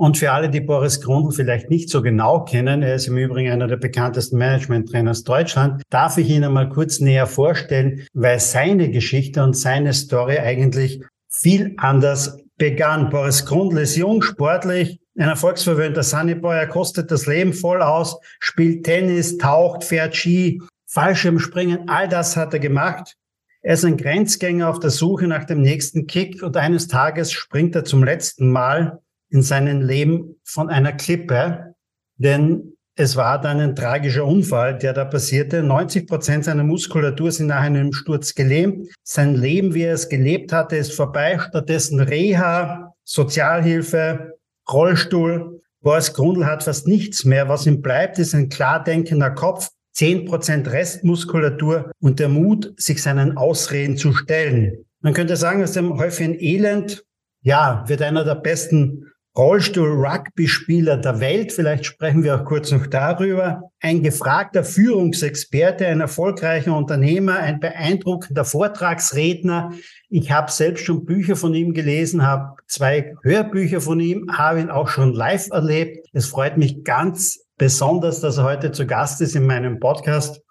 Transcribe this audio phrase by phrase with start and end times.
[0.00, 3.50] und für alle, die Boris Grundl vielleicht nicht so genau kennen, er ist im Übrigen
[3.50, 9.42] einer der bekanntesten Management-Trainers Deutschland, darf ich Ihnen mal kurz näher vorstellen, weil seine Geschichte
[9.42, 13.10] und seine Story eigentlich viel anders begann.
[13.10, 18.84] Boris Grundl ist jung, sportlich, ein erfolgsverwöhnter Sunnyboy, er kostet das Leben voll aus, spielt
[18.84, 23.16] Tennis, taucht, fährt Ski, Fallschirmspringen, all das hat er gemacht.
[23.60, 27.76] Er ist ein Grenzgänger auf der Suche nach dem nächsten Kick und eines Tages springt
[27.76, 28.98] er zum letzten Mal
[29.30, 31.74] in seinem Leben von einer Klippe,
[32.16, 35.62] denn es war dann ein tragischer Unfall, der da passierte.
[35.62, 38.88] 90 Prozent seiner Muskulatur sind nach einem Sturz gelähmt.
[39.02, 41.38] Sein Leben, wie er es gelebt hatte, ist vorbei.
[41.38, 44.34] Stattdessen Reha, Sozialhilfe,
[44.70, 45.62] Rollstuhl.
[45.80, 47.48] Boris Grundl hat fast nichts mehr.
[47.48, 53.02] Was ihm bleibt, ist ein klar denkender Kopf, 10 Prozent Restmuskulatur und der Mut, sich
[53.02, 54.84] seinen Ausreden zu stellen.
[55.00, 57.02] Man könnte sagen, aus dem häufigen Elend,
[57.40, 61.52] ja, wird einer der besten Rollstuhl-Rugby-Spieler der Welt.
[61.52, 63.70] Vielleicht sprechen wir auch kurz noch darüber.
[63.80, 69.72] Ein gefragter Führungsexperte, ein erfolgreicher Unternehmer, ein beeindruckender Vortragsredner.
[70.08, 74.70] Ich habe selbst schon Bücher von ihm gelesen, habe zwei Hörbücher von ihm, habe ihn
[74.70, 76.08] auch schon live erlebt.
[76.12, 80.42] Es freut mich ganz besonders, dass er heute zu Gast ist in meinem Podcast.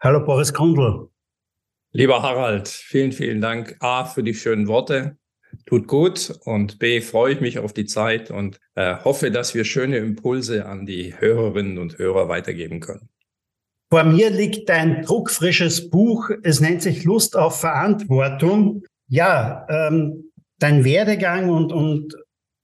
[0.00, 1.10] Hallo Boris Grundl.
[1.92, 5.16] Lieber Harald, vielen, vielen Dank A für die schönen Worte
[5.66, 9.64] tut gut und B freue ich mich auf die Zeit und äh, hoffe, dass wir
[9.64, 13.08] schöne Impulse an die Hörerinnen und Hörer weitergeben können.
[13.90, 16.30] Vor mir liegt ein druckfrisches Buch.
[16.42, 18.82] Es nennt sich Lust auf Verantwortung.
[19.08, 22.16] Ja, ähm, dein Werdegang und, und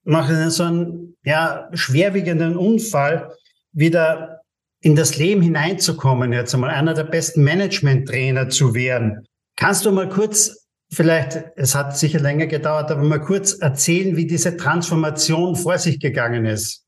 [0.04, 3.32] nach so einem ja, schwerwiegenden Unfall
[3.72, 4.40] wieder
[4.82, 9.26] in das Leben hineinzukommen, jetzt einmal einer der besten Management-Trainer zu werden.
[9.56, 10.59] Kannst du mal kurz
[10.92, 16.00] vielleicht, es hat sicher länger gedauert, aber mal kurz erzählen, wie diese Transformation vor sich
[16.00, 16.84] gegangen ist.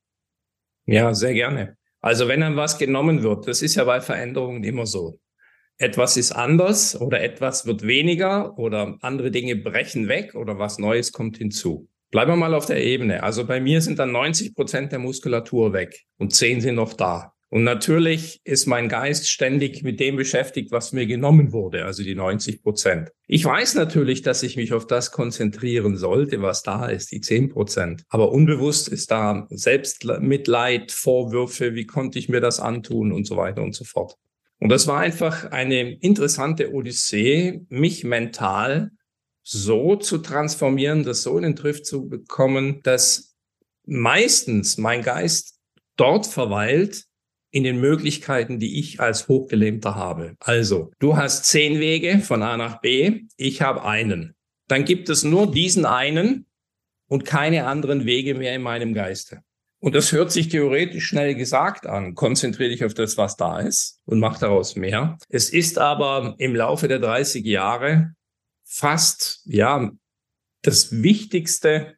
[0.87, 1.77] Ja, sehr gerne.
[2.01, 5.21] Also wenn dann was genommen wird, das ist ja bei Veränderungen immer so.
[5.79, 11.13] Etwas ist anders oder etwas wird weniger oder andere Dinge brechen weg oder was Neues
[11.13, 11.89] kommt hinzu.
[12.11, 13.23] Bleiben wir mal auf der Ebene.
[13.23, 17.33] Also bei mir sind dann 90 Prozent der Muskulatur weg und 10 sind noch da.
[17.53, 22.15] Und natürlich ist mein Geist ständig mit dem beschäftigt, was mir genommen wurde, also die
[22.15, 23.11] 90 Prozent.
[23.27, 27.51] Ich weiß natürlich, dass ich mich auf das konzentrieren sollte, was da ist, die 10
[27.51, 28.05] Prozent.
[28.09, 33.63] Aber unbewusst ist da Selbstmitleid, Vorwürfe, wie konnte ich mir das antun und so weiter
[33.63, 34.17] und so fort.
[34.59, 38.93] Und das war einfach eine interessante Odyssee, mich mental
[39.43, 43.37] so zu transformieren, das so in den Triff zu bekommen, dass
[43.85, 45.59] meistens mein Geist
[45.99, 47.12] dort verweilt,
[47.53, 50.35] in den Möglichkeiten, die ich als Hochgelähmter habe.
[50.41, 54.35] Also, du hast zehn Wege von A nach B, ich habe einen.
[54.69, 56.47] Dann gibt es nur diesen einen
[57.09, 59.43] und keine anderen Wege mehr in meinem Geiste.
[59.81, 62.15] Und das hört sich theoretisch schnell gesagt an.
[62.15, 65.19] Konzentriere dich auf das, was da ist und mach daraus mehr.
[65.29, 68.15] Es ist aber im Laufe der 30 Jahre
[68.65, 69.91] fast, ja,
[70.63, 71.97] das wichtigste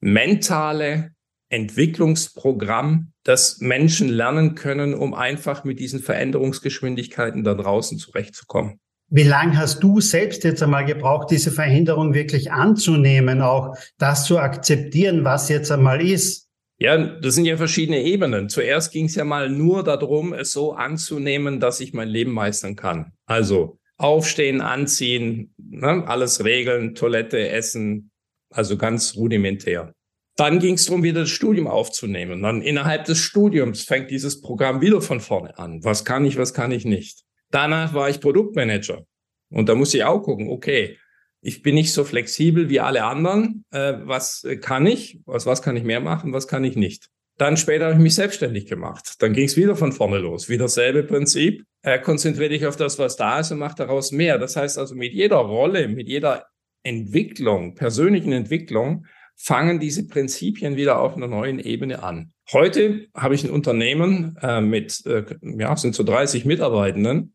[0.00, 1.14] mentale
[1.50, 8.80] Entwicklungsprogramm, das Menschen lernen können, um einfach mit diesen Veränderungsgeschwindigkeiten da draußen zurechtzukommen.
[9.12, 14.38] Wie lange hast du selbst jetzt einmal gebraucht, diese Veränderung wirklich anzunehmen, auch das zu
[14.38, 16.46] akzeptieren, was jetzt einmal ist?
[16.78, 18.48] Ja, das sind ja verschiedene Ebenen.
[18.48, 22.76] Zuerst ging es ja mal nur darum, es so anzunehmen, dass ich mein Leben meistern
[22.76, 23.12] kann.
[23.26, 28.12] Also aufstehen, anziehen, ne, alles regeln, Toilette, Essen,
[28.48, 29.92] also ganz rudimentär.
[30.40, 32.32] Dann ging es darum, wieder das Studium aufzunehmen.
[32.32, 35.84] Und dann innerhalb des Studiums fängt dieses Programm wieder von vorne an.
[35.84, 37.24] Was kann ich, was kann ich nicht?
[37.50, 39.04] Danach war ich Produktmanager.
[39.50, 40.96] Und da muss ich auch gucken, okay,
[41.42, 43.66] ich bin nicht so flexibel wie alle anderen.
[43.70, 45.20] Äh, was kann ich?
[45.26, 46.32] Was, was kann ich mehr machen?
[46.32, 47.10] Was kann ich nicht?
[47.36, 49.16] Dann später habe ich mich selbstständig gemacht.
[49.18, 50.48] Dann ging es wieder von vorne los.
[50.48, 51.64] Wieder dasselbe Prinzip.
[51.82, 54.38] Äh, konzentriere dich auf das, was da ist und mach daraus mehr.
[54.38, 56.46] Das heißt also, mit jeder Rolle, mit jeder
[56.82, 59.04] Entwicklung, persönlichen Entwicklung,
[59.42, 62.32] fangen diese Prinzipien wieder auf einer neuen Ebene an.
[62.52, 67.34] Heute habe ich ein Unternehmen äh, mit, äh, ja, sind so 30 Mitarbeitenden.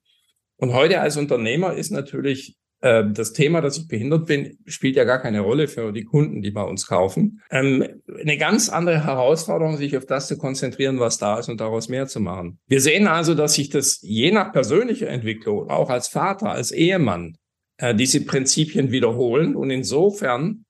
[0.58, 5.04] Und heute als Unternehmer ist natürlich äh, das Thema, dass ich behindert bin, spielt ja
[5.04, 7.42] gar keine Rolle für die Kunden, die bei uns kaufen.
[7.50, 7.84] Ähm,
[8.22, 12.06] eine ganz andere Herausforderung, sich auf das zu konzentrieren, was da ist und daraus mehr
[12.06, 12.60] zu machen.
[12.68, 17.36] Wir sehen also, dass sich das je nach persönlicher Entwicklung, auch als Vater, als Ehemann,
[17.78, 19.56] äh, diese Prinzipien wiederholen.
[19.56, 20.65] Und insofern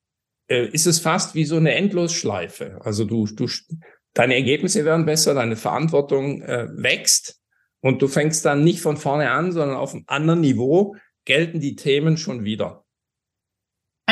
[0.47, 2.79] äh, ist es fast wie so eine Endlosschleife.
[2.81, 3.47] Also du, du,
[4.13, 7.41] deine Ergebnisse werden besser, deine Verantwortung äh, wächst
[7.81, 10.95] und du fängst dann nicht von vorne an, sondern auf einem anderen Niveau
[11.25, 12.84] gelten die Themen schon wieder.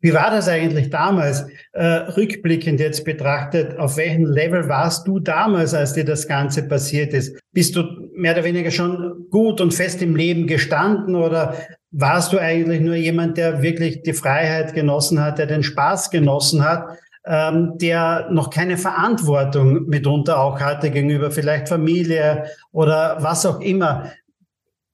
[0.00, 3.78] Wie war das eigentlich damals, äh, rückblickend jetzt betrachtet?
[3.78, 7.38] Auf welchem Level warst du damals, als dir das Ganze passiert ist?
[7.52, 7.84] Bist du
[8.14, 11.54] mehr oder weniger schon gut und fest im Leben gestanden oder
[11.92, 16.64] warst du eigentlich nur jemand, der wirklich die Freiheit genossen hat, der den Spaß genossen
[16.64, 23.60] hat, ähm, der noch keine Verantwortung mitunter auch hatte gegenüber vielleicht Familie oder was auch
[23.60, 24.10] immer?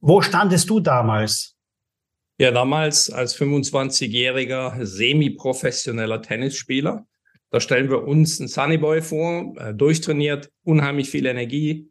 [0.01, 1.57] Wo standest du damals?
[2.39, 7.07] Ja, damals als 25-jähriger semi-professioneller Tennisspieler.
[7.51, 11.91] Da stellen wir uns einen Sunnyboy vor, äh, durchtrainiert, unheimlich viel Energie,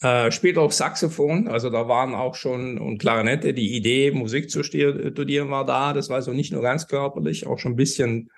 [0.00, 3.54] äh, spielt auch Saxophon, also da waren auch schon und Klarinette.
[3.54, 5.92] Die Idee, Musik zu studieren, war da.
[5.92, 8.30] Das war so nicht nur ganz körperlich, auch schon ein bisschen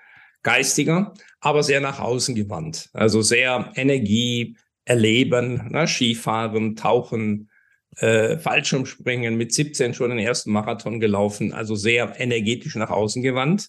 [0.43, 2.89] geistiger, aber sehr nach außen gewandt.
[2.93, 7.51] Also sehr Energie, Erleben, ne, Skifahren, Tauchen,
[7.97, 13.69] äh, Fallschirmspringen mit 17 schon den ersten Marathon gelaufen, also sehr energetisch nach außen gewandt.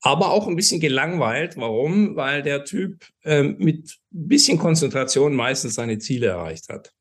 [0.00, 1.56] Aber auch ein bisschen gelangweilt.
[1.56, 2.14] Warum?
[2.14, 6.92] Weil der Typ äh, mit ein bisschen Konzentration meistens seine Ziele erreicht hat.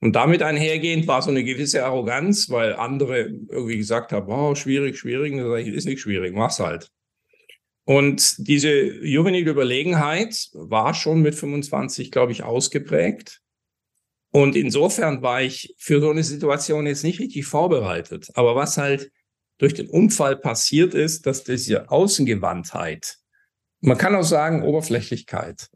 [0.00, 4.98] Und damit einhergehend war so eine gewisse Arroganz, weil andere irgendwie gesagt haben, oh, schwierig,
[4.98, 5.34] schwierig.
[5.34, 6.90] Und ich, ist nicht schwierig, mach's halt.
[7.84, 8.70] Und diese
[9.04, 13.42] juvenile Überlegenheit war schon mit 25, glaube ich, ausgeprägt.
[14.32, 18.28] Und insofern war ich für so eine Situation jetzt nicht richtig vorbereitet.
[18.34, 19.10] Aber was halt
[19.58, 23.18] durch den Unfall passiert ist, dass diese Außengewandtheit,
[23.80, 25.68] man kann auch sagen Oberflächlichkeit,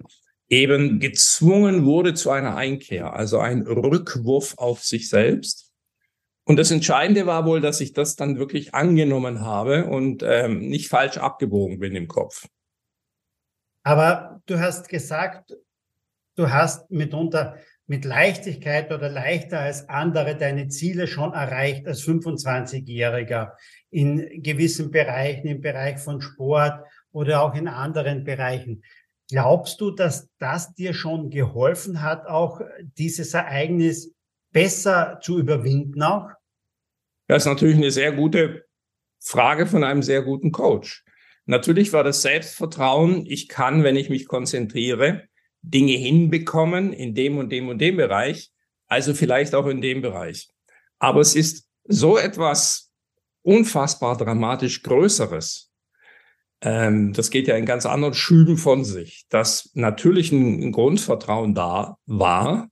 [0.49, 5.73] eben gezwungen wurde zu einer Einkehr, also ein Rückwurf auf sich selbst.
[6.45, 10.89] Und das Entscheidende war wohl, dass ich das dann wirklich angenommen habe und ähm, nicht
[10.89, 12.47] falsch abgebogen bin im Kopf.
[13.83, 15.57] Aber du hast gesagt,
[16.37, 23.53] du hast mitunter mit Leichtigkeit oder leichter als andere deine Ziele schon erreicht als 25-Jähriger
[23.91, 26.81] in gewissen Bereichen, im Bereich von Sport
[27.13, 28.83] oder auch in anderen Bereichen.
[29.31, 32.61] Glaubst du, dass das dir schon geholfen hat, auch
[32.99, 34.15] dieses Ereignis
[34.53, 36.29] besser zu überwinden auch?
[37.27, 38.67] Das ist natürlich eine sehr gute
[39.21, 41.05] Frage von einem sehr guten Coach.
[41.47, 45.25] Natürlich war das Selbstvertrauen, ich kann, wenn ich mich konzentriere,
[45.65, 48.51] Dinge hinbekommen in dem und dem und dem Bereich,
[48.87, 50.49] also vielleicht auch in dem Bereich.
[50.99, 52.93] Aber es ist so etwas
[53.43, 55.71] unfassbar dramatisch Größeres.
[56.61, 61.97] Ähm, das geht ja in ganz anderen Schüben von sich, dass natürlich ein, Grundvertrauen da
[62.07, 62.69] war,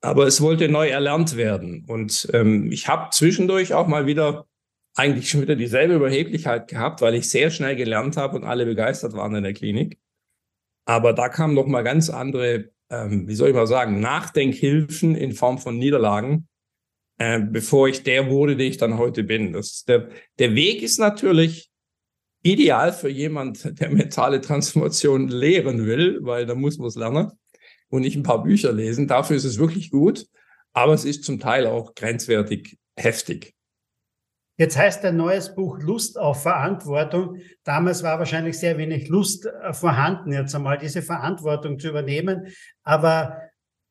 [0.00, 1.84] aber es wollte neu erlernt werden.
[1.86, 4.46] Und ähm, ich habe zwischendurch auch mal wieder
[4.94, 9.14] eigentlich schon wieder dieselbe Überheblichkeit gehabt, weil ich sehr schnell gelernt habe und alle begeistert
[9.14, 9.98] waren in der Klinik.
[10.84, 15.32] Aber da kamen noch mal ganz andere, ähm, wie soll ich mal sagen, Nachdenkhilfen in
[15.32, 16.48] Form von Niederlagen,
[17.18, 19.52] äh, bevor ich der wurde, der ich dann heute bin.
[19.52, 20.08] Das, der,
[20.38, 21.70] der Weg ist natürlich
[22.42, 27.30] ideal für jemand, der mentale Transformation lehren will, weil da muss man es lernen.
[27.88, 29.06] und nicht ein paar Bücher lesen.
[29.06, 30.26] Dafür ist es wirklich gut,
[30.72, 33.54] aber es ist zum Teil auch grenzwertig heftig.
[34.58, 37.38] Jetzt heißt dein neues Buch Lust auf Verantwortung.
[37.64, 42.48] Damals war wahrscheinlich sehr wenig Lust äh, vorhanden, jetzt einmal diese Verantwortung zu übernehmen.
[42.82, 43.38] Aber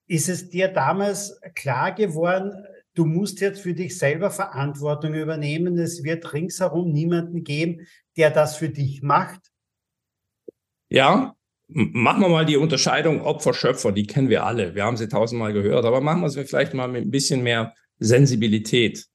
[0.07, 2.53] ist es dir damals klar geworden,
[2.93, 5.77] du musst jetzt für dich selber Verantwortung übernehmen.
[5.77, 7.87] Es wird ringsherum niemanden geben,
[8.17, 9.39] der das für dich macht.
[10.89, 11.35] Ja,
[11.69, 14.75] machen wir mal die Unterscheidung Opfer-Schöpfer, die kennen wir alle.
[14.75, 17.73] Wir haben sie tausendmal gehört, aber machen wir sie vielleicht mal mit ein bisschen mehr
[17.97, 19.07] Sensibilität.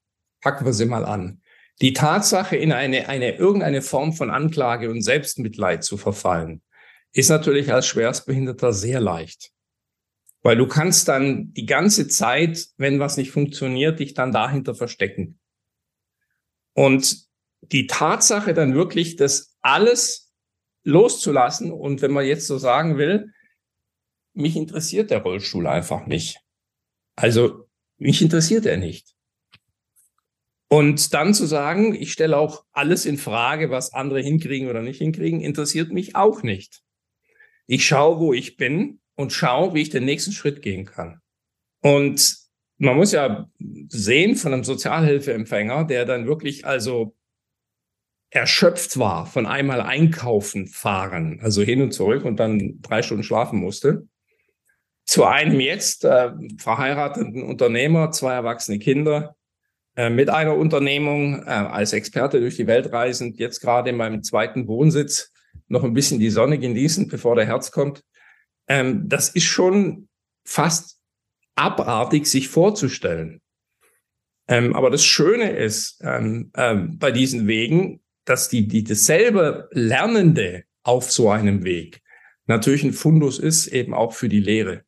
[0.46, 1.42] Packen wir sie mal an.
[1.80, 6.62] Die Tatsache, in eine, eine, irgendeine Form von Anklage und Selbstmitleid zu verfallen,
[7.12, 9.50] ist natürlich als Schwerstbehinderter sehr leicht.
[10.42, 15.40] Weil du kannst dann die ganze Zeit, wenn was nicht funktioniert, dich dann dahinter verstecken.
[16.74, 17.26] Und
[17.62, 20.32] die Tatsache dann wirklich, das alles
[20.84, 23.32] loszulassen und wenn man jetzt so sagen will,
[24.32, 26.38] mich interessiert der Rollstuhl einfach nicht.
[27.16, 29.15] Also mich interessiert er nicht.
[30.68, 34.98] Und dann zu sagen, ich stelle auch alles in Frage, was andere hinkriegen oder nicht
[34.98, 36.82] hinkriegen, interessiert mich auch nicht.
[37.66, 41.20] Ich schaue, wo ich bin und schaue, wie ich den nächsten Schritt gehen kann.
[41.82, 42.36] Und
[42.78, 43.48] man muss ja
[43.88, 47.14] sehen von einem Sozialhilfeempfänger, der dann wirklich also
[48.30, 53.60] erschöpft war von einmal einkaufen fahren, also hin und zurück und dann drei Stunden schlafen
[53.60, 54.08] musste,
[55.04, 59.35] zu einem jetzt äh, verheirateten Unternehmer, zwei erwachsene Kinder,
[60.10, 64.68] mit einer Unternehmung äh, als Experte durch die Welt reisend, jetzt gerade in meinem zweiten
[64.68, 65.32] Wohnsitz
[65.68, 68.02] noch ein bisschen die Sonne genießen, bevor der Herz kommt.
[68.68, 70.08] Ähm, das ist schon
[70.44, 71.00] fast
[71.54, 73.40] abartig, sich vorzustellen.
[74.48, 80.64] Ähm, aber das Schöne ist ähm, ähm, bei diesen Wegen, dass die, die dasselbe Lernende
[80.82, 82.02] auf so einem Weg
[82.46, 84.82] natürlich ein Fundus ist, eben auch für die Lehre.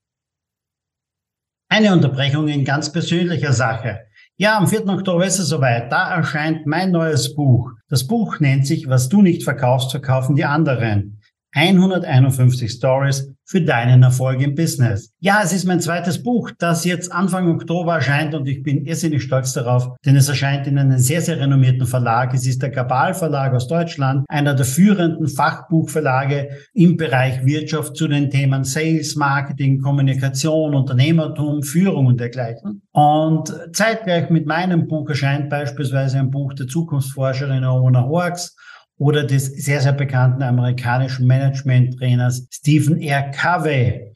[1.69, 4.08] Eine Unterbrechung in ganz persönlicher Sache.
[4.41, 4.87] Ja, am 4.
[4.87, 5.91] Oktober ist es soweit.
[5.91, 7.73] Da erscheint mein neues Buch.
[7.89, 11.21] Das Buch nennt sich Was du nicht verkaufst, verkaufen die anderen.
[11.57, 15.11] 151 Stories für deinen Erfolg im Business.
[15.21, 19.23] Ja, es ist mein zweites Buch, das jetzt Anfang Oktober erscheint und ich bin irrsinnig
[19.23, 22.35] stolz darauf, denn es erscheint in einem sehr, sehr renommierten Verlag.
[22.35, 28.07] Es ist der Gabal Verlag aus Deutschland, einer der führenden Fachbuchverlage im Bereich Wirtschaft zu
[28.07, 32.83] den Themen Sales, Marketing, Kommunikation, Unternehmertum, Führung und dergleichen.
[32.93, 38.55] Und zeitgleich mit meinem Buch erscheint beispielsweise ein Buch der Zukunftsforscherin Ona Horks
[38.99, 43.31] oder des sehr, sehr bekannten amerikanischen Management-Trainers Stephen R.
[43.31, 44.15] Covey.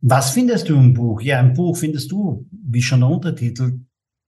[0.00, 1.20] Was findest du im Buch?
[1.20, 3.80] Ja, im Buch findest du, wie schon der Untertitel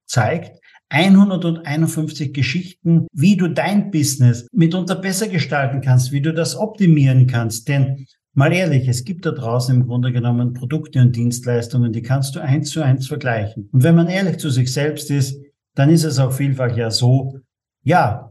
[0.07, 0.59] zeigt,
[0.91, 7.69] 151 Geschichten, wie du dein Business mitunter besser gestalten kannst, wie du das optimieren kannst.
[7.69, 12.37] Denn mal ehrlich, es gibt da draußen im Grunde genommen Produkte und Dienstleistungen, die kannst
[12.37, 13.69] du eins zu eins vergleichen.
[13.73, 15.39] Und wenn man ehrlich zu sich selbst ist,
[15.75, 17.39] dann ist es auch vielfach ja so,
[17.85, 18.28] ja,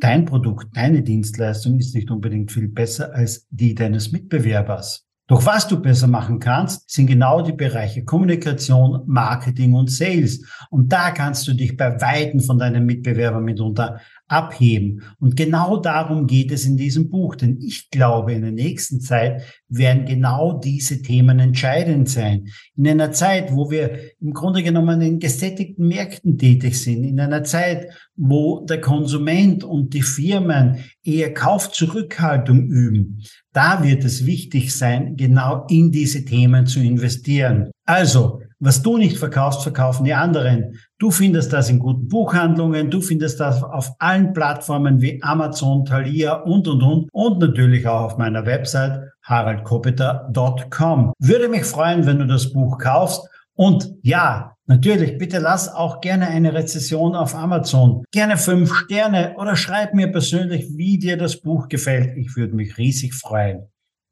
[0.00, 5.06] dein Produkt, deine Dienstleistung ist nicht unbedingt viel besser als die deines Mitbewerbers.
[5.30, 10.44] Doch was du besser machen kannst, sind genau die Bereiche Kommunikation, Marketing und Sales.
[10.70, 15.02] Und da kannst du dich bei Weitem von deinen Mitbewerbern mitunter abheben.
[15.18, 17.34] Und genau darum geht es in diesem Buch.
[17.34, 22.48] Denn ich glaube, in der nächsten Zeit werden genau diese Themen entscheidend sein.
[22.76, 27.42] In einer Zeit, wo wir im Grunde genommen in gesättigten Märkten tätig sind, in einer
[27.42, 35.16] Zeit, wo der Konsument und die Firmen eher Kaufzurückhaltung üben, da wird es wichtig sein,
[35.16, 37.72] genau in diese Themen zu investieren.
[37.84, 40.76] Also, was du nicht verkaufst, verkaufen die anderen.
[41.00, 46.34] Du findest das in guten Buchhandlungen, du findest das auf allen Plattformen wie Amazon, Thalia
[46.42, 47.08] und, und, und.
[47.10, 51.14] Und natürlich auch auf meiner Website haraldkopiter.com.
[51.18, 53.26] Würde mich freuen, wenn du das Buch kaufst.
[53.54, 58.04] Und ja, natürlich, bitte lass auch gerne eine Rezession auf Amazon.
[58.12, 62.14] Gerne fünf Sterne oder schreib mir persönlich, wie dir das Buch gefällt.
[62.18, 63.70] Ich würde mich riesig freuen.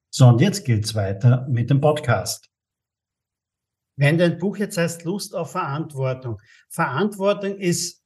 [0.08, 2.48] So, und jetzt geht's weiter mit dem Podcast.
[3.98, 6.40] Wenn dein Buch jetzt heißt Lust auf Verantwortung.
[6.68, 8.04] Verantwortung ist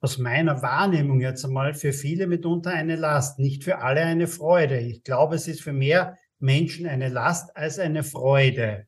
[0.00, 4.78] aus meiner Wahrnehmung jetzt einmal für viele mitunter eine Last, nicht für alle eine Freude.
[4.78, 8.86] Ich glaube, es ist für mehr Menschen eine Last als eine Freude.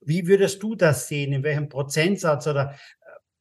[0.00, 1.32] Wie würdest du das sehen?
[1.32, 2.74] In welchem Prozentsatz oder äh,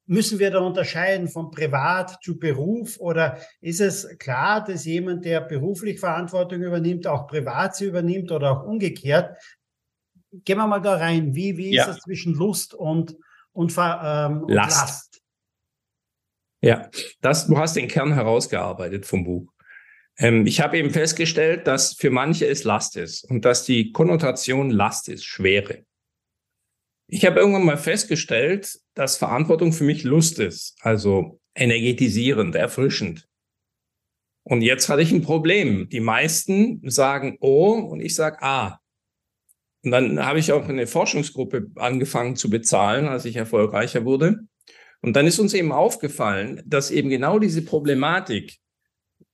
[0.08, 5.42] müssen wir da unterscheiden von Privat zu Beruf oder ist es klar, dass jemand, der
[5.42, 9.38] beruflich Verantwortung übernimmt, auch privat sie übernimmt oder auch umgekehrt?
[10.44, 11.36] Gehen wir mal da rein.
[11.36, 11.84] Wie, wie ja.
[11.84, 13.15] ist es zwischen Lust und,
[13.54, 14.82] und, ähm, und Last.
[14.82, 15.22] Last?
[16.62, 16.89] Ja,
[17.22, 19.54] das, du hast den Kern herausgearbeitet vom Buch.
[20.18, 24.72] Ähm, ich habe eben festgestellt, dass für manche es Last ist und dass die Konnotation
[24.72, 25.86] Last ist, Schwere.
[27.08, 33.27] Ich habe irgendwann mal festgestellt, dass Verantwortung für mich Lust ist, also energetisierend, erfrischend.
[34.44, 35.89] Und jetzt hatte ich ein Problem.
[35.89, 38.80] Die meisten sagen O und ich sage A.
[39.86, 44.39] Und dann habe ich auch eine Forschungsgruppe angefangen zu bezahlen, als ich erfolgreicher wurde.
[45.01, 48.58] Und dann ist uns eben aufgefallen, dass eben genau diese Problematik,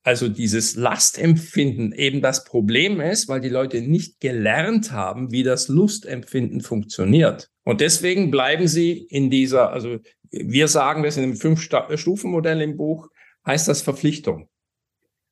[0.02, 5.68] also dieses Lastempfinden eben das Problem ist, weil die Leute nicht gelernt haben, wie das
[5.68, 7.48] Lustempfinden funktioniert.
[7.64, 13.08] Und deswegen bleiben sie in dieser, also wir sagen das in einem Fünf-Stufen-Modell im Buch,
[13.46, 14.50] heißt das Verpflichtung.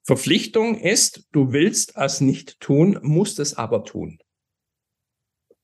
[0.03, 4.19] Verpflichtung ist, du willst es nicht tun, musst es aber tun.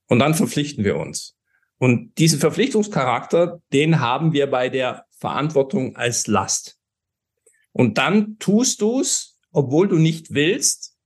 [0.09, 1.37] Und dann verpflichten wir uns.
[1.79, 6.79] Und diesen Verpflichtungscharakter, den haben wir bei der Verantwortung als Last.
[7.73, 10.97] Und dann tust du es, obwohl du nicht willst.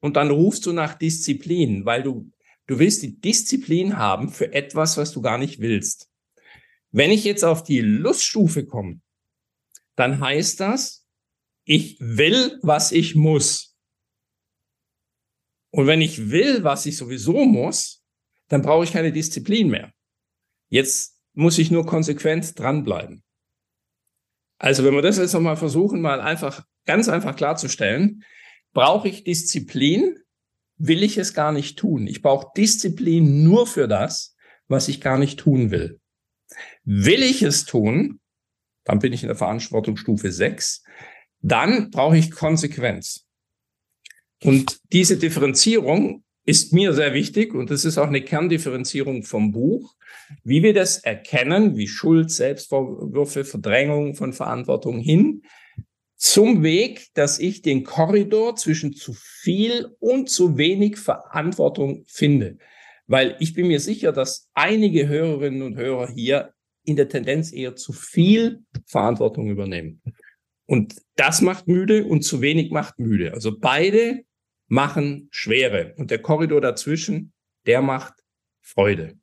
[0.00, 2.30] Und dann rufst du nach Disziplin, weil du,
[2.66, 6.10] du willst die Disziplin haben für etwas, was du gar nicht willst.
[6.90, 9.00] Wenn ich jetzt auf die Luststufe komme,
[9.96, 11.06] dann heißt das,
[11.64, 13.76] ich will, was ich muss.
[15.70, 17.95] Und wenn ich will, was ich sowieso muss,
[18.48, 19.92] dann brauche ich keine Disziplin mehr.
[20.68, 23.22] Jetzt muss ich nur konsequent dranbleiben.
[24.58, 28.24] Also wenn wir das jetzt nochmal versuchen, mal einfach, ganz einfach klarzustellen,
[28.72, 30.18] brauche ich Disziplin,
[30.78, 32.06] will ich es gar nicht tun.
[32.06, 34.34] Ich brauche Disziplin nur für das,
[34.68, 36.00] was ich gar nicht tun will.
[36.84, 38.20] Will ich es tun,
[38.84, 40.84] dann bin ich in der Verantwortungsstufe 6,
[41.40, 43.26] dann brauche ich Konsequenz.
[44.42, 49.94] Und diese Differenzierung ist mir sehr wichtig und das ist auch eine Kerndifferenzierung vom Buch.
[50.44, 55.42] Wie wir das erkennen, wie Schuld, Selbstvorwürfe, Verdrängung von Verantwortung hin,
[56.16, 62.58] zum Weg, dass ich den Korridor zwischen zu viel und zu wenig Verantwortung finde.
[63.06, 67.76] Weil ich bin mir sicher, dass einige Hörerinnen und Hörer hier in der Tendenz eher
[67.76, 70.00] zu viel Verantwortung übernehmen.
[70.66, 73.32] Und das macht müde und zu wenig macht müde.
[73.32, 74.24] Also beide
[74.68, 75.94] machen Schwere.
[75.96, 77.32] Und der Korridor dazwischen,
[77.66, 78.14] der macht
[78.60, 79.18] Freude.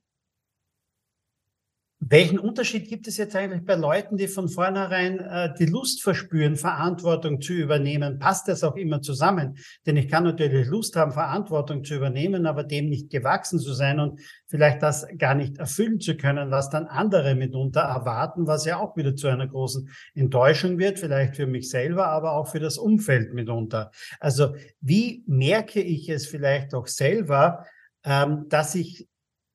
[2.10, 6.58] Welchen Unterschied gibt es jetzt eigentlich bei Leuten, die von vornherein äh, die Lust verspüren,
[6.58, 8.20] Verantwortung zu übernehmen?
[8.20, 9.58] Passt das auch immer zusammen?
[9.86, 14.00] Denn ich kann natürlich Lust haben, Verantwortung zu übernehmen, aber dem nicht gewachsen zu sein
[14.00, 18.78] und vielleicht das gar nicht erfüllen zu können, was dann andere mitunter erwarten, was ja
[18.78, 22.78] auch wieder zu einer großen Enttäuschung wird, vielleicht für mich selber, aber auch für das
[22.78, 23.92] Umfeld mitunter.
[24.20, 27.66] Also wie merke ich es vielleicht auch selber,
[28.04, 29.08] ähm, dass ich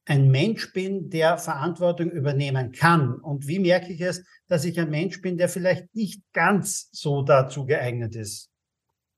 [0.09, 3.15] ein Mensch bin, der Verantwortung übernehmen kann?
[3.15, 7.23] Und wie merke ich es, dass ich ein Mensch bin, der vielleicht nicht ganz so
[7.23, 8.51] dazu geeignet ist?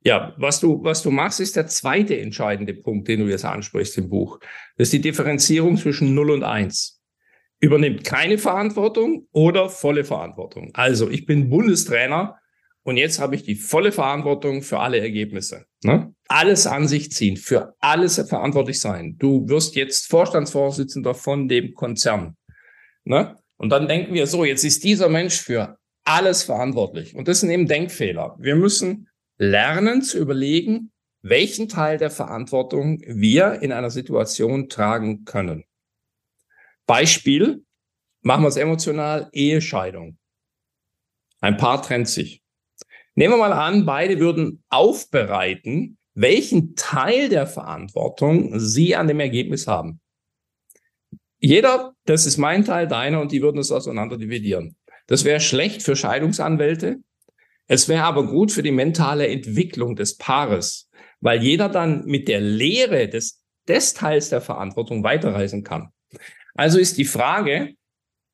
[0.03, 3.98] Ja, was du, was du machst, ist der zweite entscheidende Punkt, den du jetzt ansprichst
[3.98, 4.40] im Buch.
[4.76, 7.00] Das ist die Differenzierung zwischen 0 und 1.
[7.61, 10.70] Übernimmt keine Verantwortung oder volle Verantwortung.
[10.72, 12.39] Also ich bin Bundestrainer
[12.90, 15.64] und jetzt habe ich die volle Verantwortung für alle Ergebnisse.
[15.85, 16.12] Ne?
[16.26, 19.14] Alles an sich ziehen, für alles verantwortlich sein.
[19.16, 22.37] Du wirst jetzt Vorstandsvorsitzender von dem Konzern.
[23.05, 23.37] Ne?
[23.57, 27.14] Und dann denken wir so, jetzt ist dieser Mensch für alles verantwortlich.
[27.14, 28.35] Und das sind eben Denkfehler.
[28.40, 30.90] Wir müssen lernen zu überlegen,
[31.22, 35.62] welchen Teil der Verantwortung wir in einer Situation tragen können.
[36.87, 37.64] Beispiel,
[38.22, 40.18] machen wir es emotional, Ehescheidung.
[41.40, 42.42] Ein Paar trennt sich.
[43.20, 49.66] Nehmen wir mal an, beide würden aufbereiten, welchen Teil der Verantwortung sie an dem Ergebnis
[49.66, 50.00] haben.
[51.38, 54.74] Jeder, das ist mein Teil, deiner, und die würden es auseinander dividieren.
[55.06, 57.00] Das wäre schlecht für Scheidungsanwälte.
[57.66, 60.88] Es wäre aber gut für die mentale Entwicklung des Paares,
[61.20, 65.90] weil jeder dann mit der Lehre des, des Teils der Verantwortung weiterreisen kann.
[66.54, 67.74] Also ist die Frage,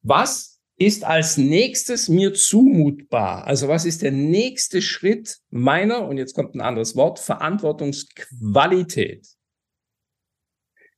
[0.02, 3.46] was ist als nächstes mir zumutbar?
[3.46, 9.26] Also was ist der nächste Schritt meiner, und jetzt kommt ein anderes Wort, Verantwortungsqualität?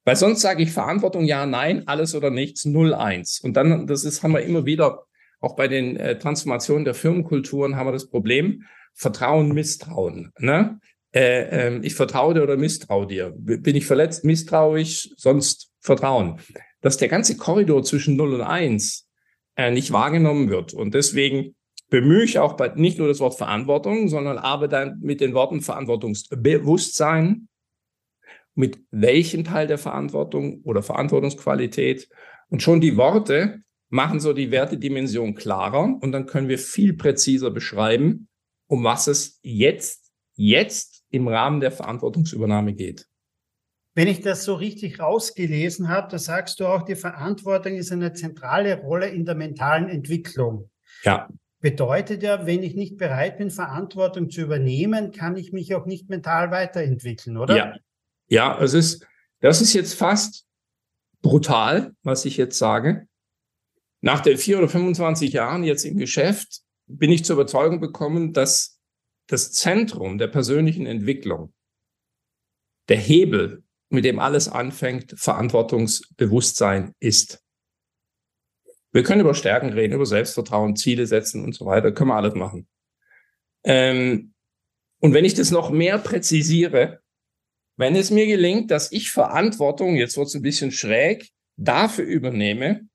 [0.05, 3.41] Weil sonst sage ich Verantwortung ja, nein, alles oder nichts, null, eins.
[3.41, 5.05] Und dann, das ist, haben wir immer wieder,
[5.41, 8.65] auch bei den äh, Transformationen der Firmenkulturen haben wir das Problem,
[8.95, 10.33] Vertrauen, Misstrauen.
[10.39, 10.81] Ne?
[11.15, 13.33] Äh, äh, ich vertraue dir oder misstraue dir.
[13.37, 16.41] Bin ich verletzt, misstrauisch, sonst Vertrauen.
[16.81, 19.08] Dass der ganze Korridor zwischen null und eins
[19.59, 20.73] äh, nicht wahrgenommen wird.
[20.73, 21.57] Und deswegen
[21.91, 27.49] bemühe ich auch bei, nicht nur das Wort Verantwortung, sondern arbeite mit den Worten Verantwortungsbewusstsein,
[28.55, 32.09] mit welchem Teil der Verantwortung oder Verantwortungsqualität.
[32.49, 37.51] Und schon die Worte machen so die Wertedimension klarer und dann können wir viel präziser
[37.51, 38.29] beschreiben,
[38.69, 43.09] um was es jetzt, jetzt im Rahmen der Verantwortungsübernahme geht.
[43.99, 48.13] Wenn ich das so richtig rausgelesen habe, da sagst du auch, die Verantwortung ist eine
[48.13, 50.71] zentrale Rolle in der mentalen Entwicklung.
[51.03, 51.29] Ja.
[51.59, 56.09] Bedeutet ja, wenn ich nicht bereit bin, Verantwortung zu übernehmen, kann ich mich auch nicht
[56.09, 57.57] mental weiterentwickeln, oder?
[57.57, 57.75] Ja.
[58.29, 59.05] Ja, es ist,
[59.41, 60.47] das ist jetzt fast
[61.21, 63.09] brutal, was ich jetzt sage.
[64.01, 68.79] Nach den vier oder 25 Jahren jetzt im Geschäft bin ich zur Überzeugung gekommen, dass
[69.27, 71.53] das Zentrum der persönlichen Entwicklung,
[72.89, 77.43] der Hebel, mit dem alles anfängt, Verantwortungsbewusstsein ist.
[78.93, 82.35] Wir können über Stärken reden, über Selbstvertrauen, Ziele setzen und so weiter, können wir alles
[82.35, 82.67] machen.
[83.65, 84.35] Ähm,
[85.01, 87.01] und wenn ich das noch mehr präzisiere,
[87.77, 92.89] wenn es mir gelingt, dass ich Verantwortung, jetzt wird es ein bisschen schräg, dafür übernehme,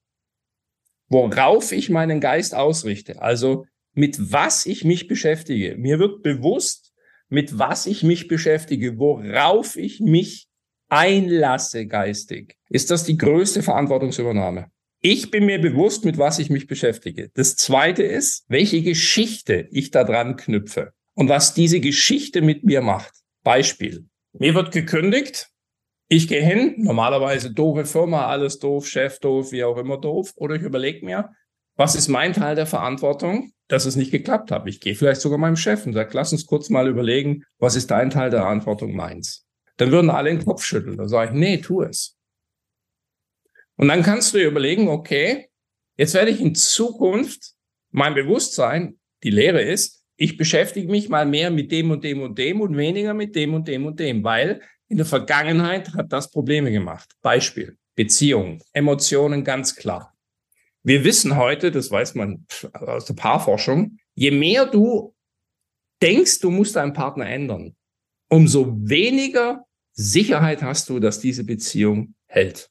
[1.08, 5.78] worauf ich meinen Geist ausrichte, also mit was ich mich beschäftige.
[5.78, 6.92] Mir wird bewusst,
[7.30, 10.48] mit was ich mich beschäftige, worauf ich mich
[10.94, 12.56] einlasse geistig.
[12.70, 14.68] Ist das die größte Verantwortungsübernahme?
[15.02, 17.30] Ich bin mir bewusst, mit was ich mich beschäftige.
[17.34, 22.82] Das zweite ist, welche Geschichte ich da dran knüpfe und was diese Geschichte mit mir
[22.82, 23.12] macht.
[23.44, 24.06] Beispiel.
[24.34, 25.50] Mir wird gekündigt.
[26.10, 30.32] Ich gehe hin, normalerweise doofe Firma, alles doof, Chef doof, wie auch immer doof.
[30.36, 31.32] Oder ich überlege mir,
[31.76, 34.68] was ist mein Teil der Verantwortung, dass es nicht geklappt hat?
[34.68, 37.90] Ich gehe vielleicht sogar meinem Chef und sage, lass uns kurz mal überlegen, was ist
[37.90, 39.48] dein Teil der Verantwortung meins?
[39.84, 40.96] Dann würden alle den Kopf schütteln.
[40.96, 42.18] Dann sage ich, nee, tu es.
[43.76, 45.50] Und dann kannst du dir überlegen, okay,
[45.98, 47.52] jetzt werde ich in Zukunft
[47.92, 52.38] mein Bewusstsein, die Lehre ist, ich beschäftige mich mal mehr mit dem und dem und
[52.38, 56.32] dem und weniger mit dem und dem und dem, weil in der Vergangenheit hat das
[56.32, 57.12] Probleme gemacht.
[57.22, 60.16] Beispiel, Beziehungen, Emotionen ganz klar.
[60.82, 65.14] Wir wissen heute, das weiß man aus der Paarforschung, je mehr du
[66.02, 67.76] denkst, du musst deinen Partner ändern,
[68.30, 72.70] umso weniger Sicherheit hast du, dass diese Beziehung hält.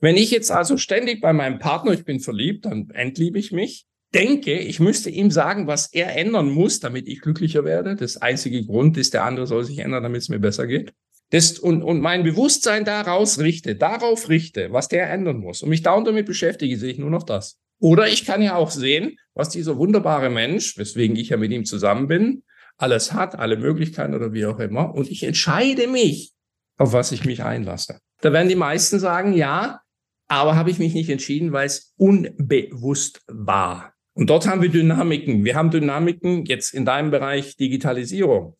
[0.00, 3.86] Wenn ich jetzt also ständig bei meinem Partner, ich bin verliebt, dann entliebe ich mich,
[4.14, 7.96] denke, ich müsste ihm sagen, was er ändern muss, damit ich glücklicher werde.
[7.96, 10.92] Das einzige Grund ist, der andere soll sich ändern, damit es mir besser geht.
[11.30, 15.82] Das, und, und mein Bewusstsein daraus richte, darauf richte, was der ändern muss und mich
[15.82, 17.58] dauernd damit beschäftige, sehe ich nur noch das.
[17.80, 21.64] Oder ich kann ja auch sehen, was dieser wunderbare Mensch, weswegen ich ja mit ihm
[21.64, 22.44] zusammen bin,
[22.76, 24.94] alles hat, alle Möglichkeiten oder wie auch immer.
[24.94, 26.32] Und ich entscheide mich,
[26.78, 28.00] auf was ich mich einlasse.
[28.20, 29.82] Da werden die meisten sagen, ja,
[30.28, 33.94] aber habe ich mich nicht entschieden, weil es unbewusst war.
[34.14, 35.44] Und dort haben wir Dynamiken.
[35.44, 38.56] Wir haben Dynamiken jetzt in deinem Bereich Digitalisierung.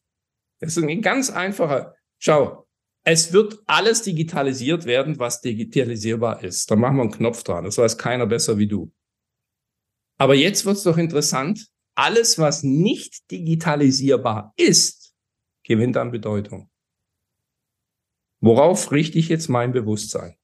[0.61, 1.95] Das ist ein ganz einfacher.
[2.19, 2.69] Schau,
[3.05, 6.71] es wird alles digitalisiert werden, was digitalisierbar ist.
[6.71, 7.65] Da machen wir einen Knopf dran.
[7.65, 8.93] Das weiß keiner besser wie du.
[10.19, 11.69] Aber jetzt wird es doch interessant.
[11.95, 15.15] Alles, was nicht digitalisierbar ist,
[15.65, 16.68] gewinnt an Bedeutung.
[18.41, 20.37] Worauf richte ich jetzt mein Bewusstsein?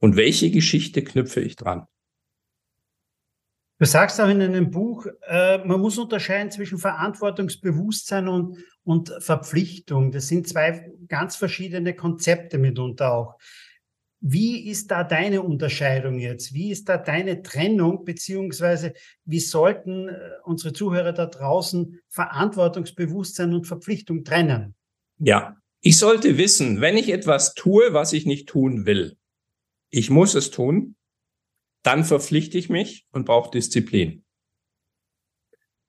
[0.00, 1.86] Und welche Geschichte knüpfe ich dran?
[3.78, 10.12] Du sagst auch in einem Buch, äh, man muss unterscheiden zwischen Verantwortungsbewusstsein und, und Verpflichtung.
[10.12, 13.38] Das sind zwei ganz verschiedene Konzepte mitunter auch.
[14.20, 16.54] Wie ist da deine Unterscheidung jetzt?
[16.54, 18.04] Wie ist da deine Trennung?
[18.04, 24.76] Beziehungsweise wie sollten äh, unsere Zuhörer da draußen Verantwortungsbewusstsein und Verpflichtung trennen?
[25.18, 29.18] Ja, ich sollte wissen, wenn ich etwas tue, was ich nicht tun will,
[29.90, 30.96] ich muss es tun,
[31.82, 34.24] dann verpflichte ich mich und brauche Disziplin.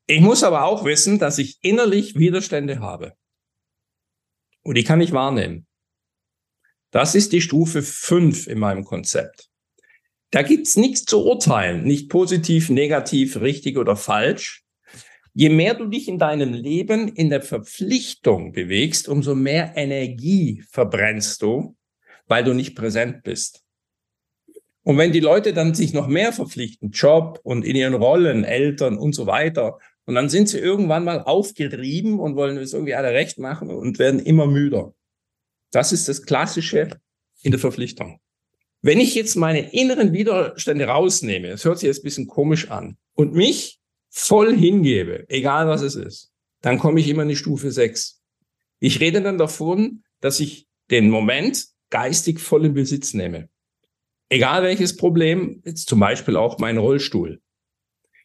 [0.06, 3.16] Ich muss aber auch wissen, dass ich innerlich Widerstände habe.
[4.64, 5.66] Und die kann ich wahrnehmen.
[6.92, 9.50] Das ist die Stufe 5 in meinem Konzept.
[10.32, 14.65] Da gibt's nichts zu urteilen, nicht positiv, negativ, richtig oder falsch.
[15.38, 21.42] Je mehr du dich in deinem Leben in der Verpflichtung bewegst, umso mehr Energie verbrennst
[21.42, 21.76] du,
[22.26, 23.62] weil du nicht präsent bist.
[24.84, 28.98] Und wenn die Leute dann sich noch mehr verpflichten, Job und in ihren Rollen, Eltern
[28.98, 33.10] und so weiter, und dann sind sie irgendwann mal aufgerieben und wollen es irgendwie alle
[33.10, 34.94] recht machen und werden immer müder.
[35.72, 36.92] Das ist das Klassische
[37.42, 38.22] in der Verpflichtung.
[38.82, 42.96] Wenn ich jetzt meine inneren Widerstände rausnehme, das hört sich jetzt ein bisschen komisch an,
[43.16, 43.82] und mich
[44.16, 48.22] voll hingebe, egal was es ist, dann komme ich immer in die Stufe 6.
[48.80, 53.50] Ich rede dann davon, dass ich den Moment geistig voll in Besitz nehme.
[54.30, 57.42] Egal welches Problem, jetzt zum Beispiel auch mein Rollstuhl.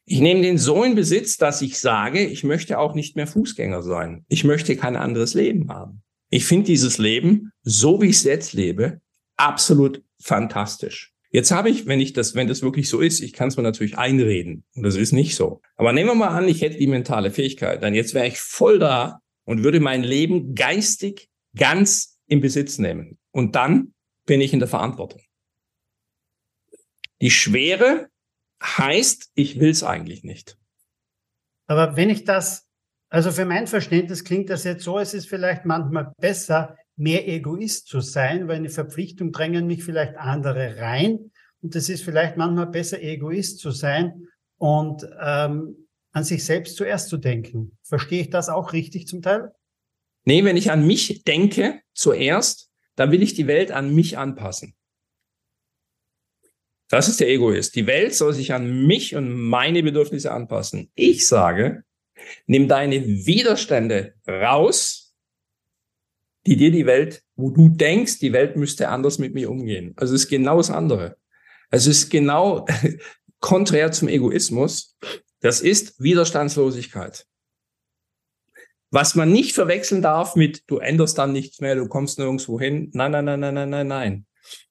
[0.05, 3.83] Ich nehme den so in Besitz, dass ich sage, ich möchte auch nicht mehr Fußgänger
[3.83, 4.25] sein.
[4.29, 6.03] Ich möchte kein anderes Leben haben.
[6.31, 9.01] Ich finde dieses Leben, so wie ich es jetzt lebe,
[9.37, 11.13] absolut fantastisch.
[11.33, 13.63] Jetzt habe ich, wenn ich das, wenn das wirklich so ist, ich kann es mir
[13.63, 15.61] natürlich einreden und das ist nicht so.
[15.77, 18.81] Aber nehmen wir mal an, ich hätte die mentale Fähigkeit, dann jetzt wäre ich voll
[18.81, 23.19] da und würde mein Leben geistig ganz in Besitz nehmen.
[23.31, 23.95] Und dann
[24.27, 25.21] bin ich in der Verantwortung.
[27.21, 28.09] Die Schwere
[28.63, 30.59] heißt, ich will es eigentlich nicht.
[31.67, 32.67] Aber wenn ich das,
[33.09, 37.89] also für mein Verständnis klingt das jetzt so, es ist vielleicht manchmal besser, mehr Egoist
[37.89, 41.31] zu sein, weil eine Verpflichtung drängen mich vielleicht andere rein.
[41.63, 47.09] Und es ist vielleicht manchmal besser, Egoist zu sein und ähm, an sich selbst zuerst
[47.09, 47.79] zu denken.
[47.83, 49.51] Verstehe ich das auch richtig zum Teil?
[50.25, 54.75] Nee, wenn ich an mich denke zuerst, dann will ich die Welt an mich anpassen.
[56.91, 57.77] Das ist der Egoist.
[57.77, 60.91] Die Welt soll sich an mich und meine Bedürfnisse anpassen.
[60.95, 61.85] Ich sage,
[62.47, 65.00] nimm deine Widerstände raus,
[66.47, 69.93] die dir die Welt, wo du denkst, die Welt müsste anders mit mir umgehen.
[69.97, 71.17] Also es ist genau das andere.
[71.71, 72.67] Es ist genau
[73.41, 74.97] konträr zum Egoismus.
[75.41, 77.27] Das ist Widerstandslosigkeit.
[78.91, 82.91] Was man nicht verwechseln darf mit, du änderst dann nichts mehr, du kommst nirgendwo hin.
[82.93, 84.27] Nein, nein, nein, nein, nein, nein, nein.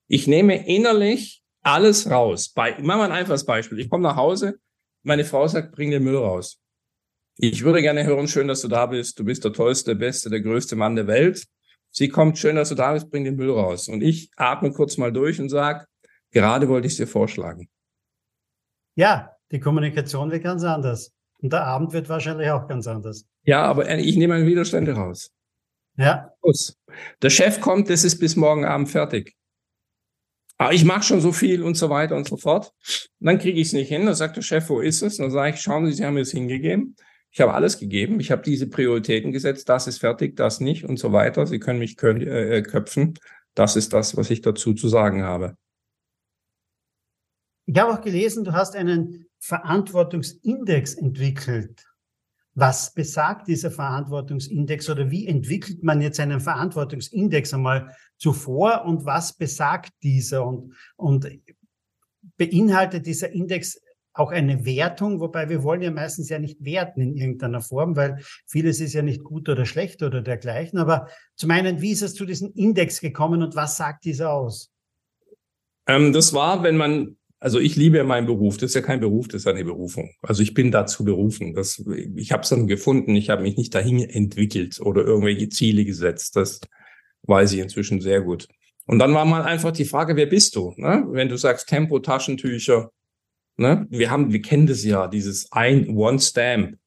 [0.07, 2.49] Ich nehme innerlich alles raus.
[2.49, 3.79] Bei, ich mache mal ein einfaches Beispiel.
[3.79, 4.59] Ich komme nach Hause,
[5.03, 6.59] meine Frau sagt, bring den Müll raus.
[7.37, 9.17] Ich würde gerne hören, schön, dass du da bist.
[9.17, 11.45] Du bist der tollste, beste, der größte Mann der Welt.
[11.91, 13.87] Sie kommt, schön, dass du da bist, bring den Müll raus.
[13.87, 15.87] Und ich atme kurz mal durch und sag,
[16.31, 17.69] gerade wollte ich dir vorschlagen.
[18.95, 21.13] Ja, die Kommunikation wird ganz anders.
[21.41, 23.25] Und der Abend wird wahrscheinlich auch ganz anders.
[23.43, 25.31] Ja, aber ich nehme meine Widerstände raus.
[25.97, 26.31] Ja.
[27.21, 29.35] Der Chef kommt, das ist bis morgen Abend fertig
[30.59, 32.73] aber ich mache schon so viel und so weiter und so fort.
[33.19, 34.05] Und dann kriege ich es nicht hin.
[34.05, 35.17] Dann sagt der Chef, wo ist es?
[35.17, 36.97] Und dann sage ich, schauen Sie, Sie haben mir es hingegeben.
[37.31, 38.19] Ich habe alles gegeben.
[38.19, 39.69] Ich habe diese Prioritäten gesetzt.
[39.69, 41.45] Das ist fertig, das nicht und so weiter.
[41.45, 43.13] Sie können mich äh, äh, köpfen.
[43.53, 45.55] Das ist das, was ich dazu zu sagen habe.
[47.65, 51.85] Ich habe auch gelesen, du hast einen Verantwortungsindex entwickelt.
[52.55, 59.33] Was besagt dieser Verantwortungsindex oder wie entwickelt man jetzt einen Verantwortungsindex einmal zuvor und was
[59.33, 61.29] besagt dieser und, und
[62.37, 63.79] beinhaltet dieser Index
[64.19, 68.19] auch eine Wertung, wobei wir wollen ja meistens ja nicht werten in irgendeiner Form, weil
[68.45, 70.79] vieles ist ja nicht gut oder schlecht oder dergleichen.
[70.79, 74.71] Aber zum einen, wie ist es zu diesem Index gekommen und was sagt dieser aus?
[75.87, 78.57] Ähm, das war, wenn man also ich liebe meinen Beruf.
[78.57, 80.11] Das ist ja kein Beruf, das ist eine Berufung.
[80.21, 81.53] Also ich bin dazu berufen.
[81.53, 81.81] Das,
[82.15, 83.15] ich habe es dann gefunden.
[83.15, 86.35] Ich habe mich nicht dahin entwickelt oder irgendwelche Ziele gesetzt.
[86.35, 86.59] Das
[87.23, 88.47] weiß ich inzwischen sehr gut.
[88.85, 90.73] Und dann war mal einfach die Frage, wer bist du?
[90.75, 91.05] Ne?
[91.11, 92.91] Wenn du sagst Tempo, Taschentücher,
[93.59, 93.87] ne?
[93.89, 96.77] wir haben, wir kennen das ja, dieses ein One Stamp.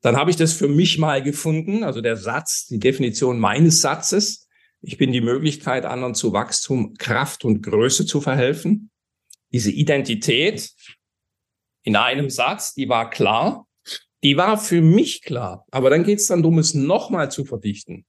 [0.00, 4.46] Dann habe ich das für mich mal gefunden, also der Satz, die Definition meines Satzes.
[4.80, 8.90] Ich bin die Möglichkeit, anderen zu Wachstum, Kraft und Größe zu verhelfen
[9.52, 10.70] diese Identität
[11.82, 13.66] in einem Satz, die war klar,
[14.22, 15.64] die war für mich klar.
[15.70, 18.04] Aber dann geht es dann darum, es nochmal zu verdichten.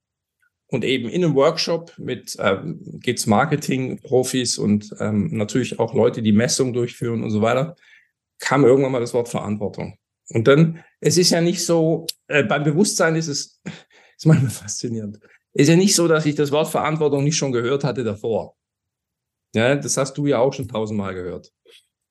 [0.72, 6.32] Und eben in einem Workshop mit ähm, geht's Marketing-Profis und ähm, natürlich auch Leute, die
[6.32, 7.76] Messungen durchführen und so weiter,
[8.38, 9.98] kam irgendwann mal das Wort Verantwortung.
[10.30, 13.62] Und dann, es ist ja nicht so, äh, beim Bewusstsein ist es,
[14.18, 15.20] ist manchmal faszinierend.
[15.54, 18.56] Ist ja nicht so, dass ich das Wort Verantwortung nicht schon gehört hatte davor.
[19.56, 21.52] Ja, das hast du ja auch schon tausendmal gehört.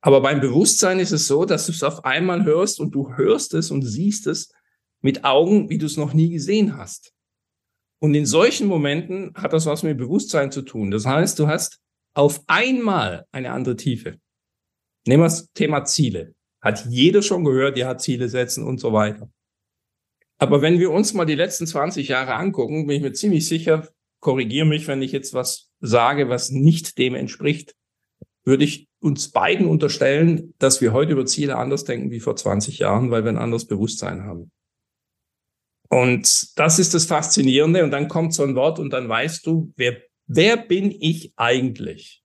[0.00, 3.54] Aber beim Bewusstsein ist es so, dass du es auf einmal hörst und du hörst
[3.54, 4.52] es und siehst es
[5.00, 7.12] mit Augen, wie du es noch nie gesehen hast.
[8.00, 10.90] Und in solchen Momenten hat das was mit Bewusstsein zu tun.
[10.90, 11.80] Das heißt, du hast
[12.14, 14.18] auf einmal eine andere Tiefe.
[15.06, 16.34] Nehmen wir das Thema Ziele.
[16.60, 19.30] Hat jeder schon gehört, ja, Ziele setzen und so weiter.
[20.38, 23.88] Aber wenn wir uns mal die letzten 20 Jahre angucken, bin ich mir ziemlich sicher,
[24.20, 27.74] korrigiere mich, wenn ich jetzt was sage, was nicht dem entspricht,
[28.44, 32.78] würde ich uns beiden unterstellen, dass wir heute über Ziele anders denken wie vor 20
[32.78, 34.50] Jahren, weil wir ein anderes Bewusstsein haben.
[35.90, 37.82] Und das ist das Faszinierende.
[37.82, 42.22] Und dann kommt so ein Wort und dann weißt du, wer, wer bin ich eigentlich?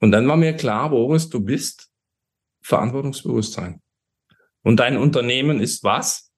[0.00, 1.90] Und dann war mir klar, Boris, du bist
[2.62, 3.80] Verantwortungsbewusstsein.
[4.62, 6.32] Und dein Unternehmen ist was?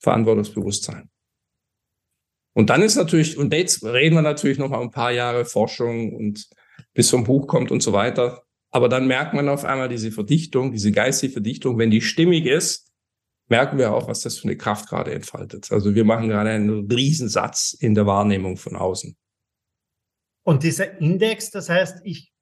[0.00, 1.10] Verantwortungsbewusstsein.
[2.54, 6.14] Und dann ist natürlich, und jetzt reden wir natürlich noch mal ein paar Jahre Forschung
[6.14, 6.48] und
[6.92, 8.42] bis zum Buch kommt und so weiter.
[8.70, 12.87] Aber dann merkt man auf einmal diese Verdichtung, diese geistige Verdichtung, wenn die stimmig ist,
[13.48, 15.70] merken wir auch, was das für eine Kraft gerade entfaltet.
[15.72, 19.16] Also wir machen gerade einen Riesensatz in der Wahrnehmung von außen.
[20.44, 22.32] Und dieser Index, das heißt, ich,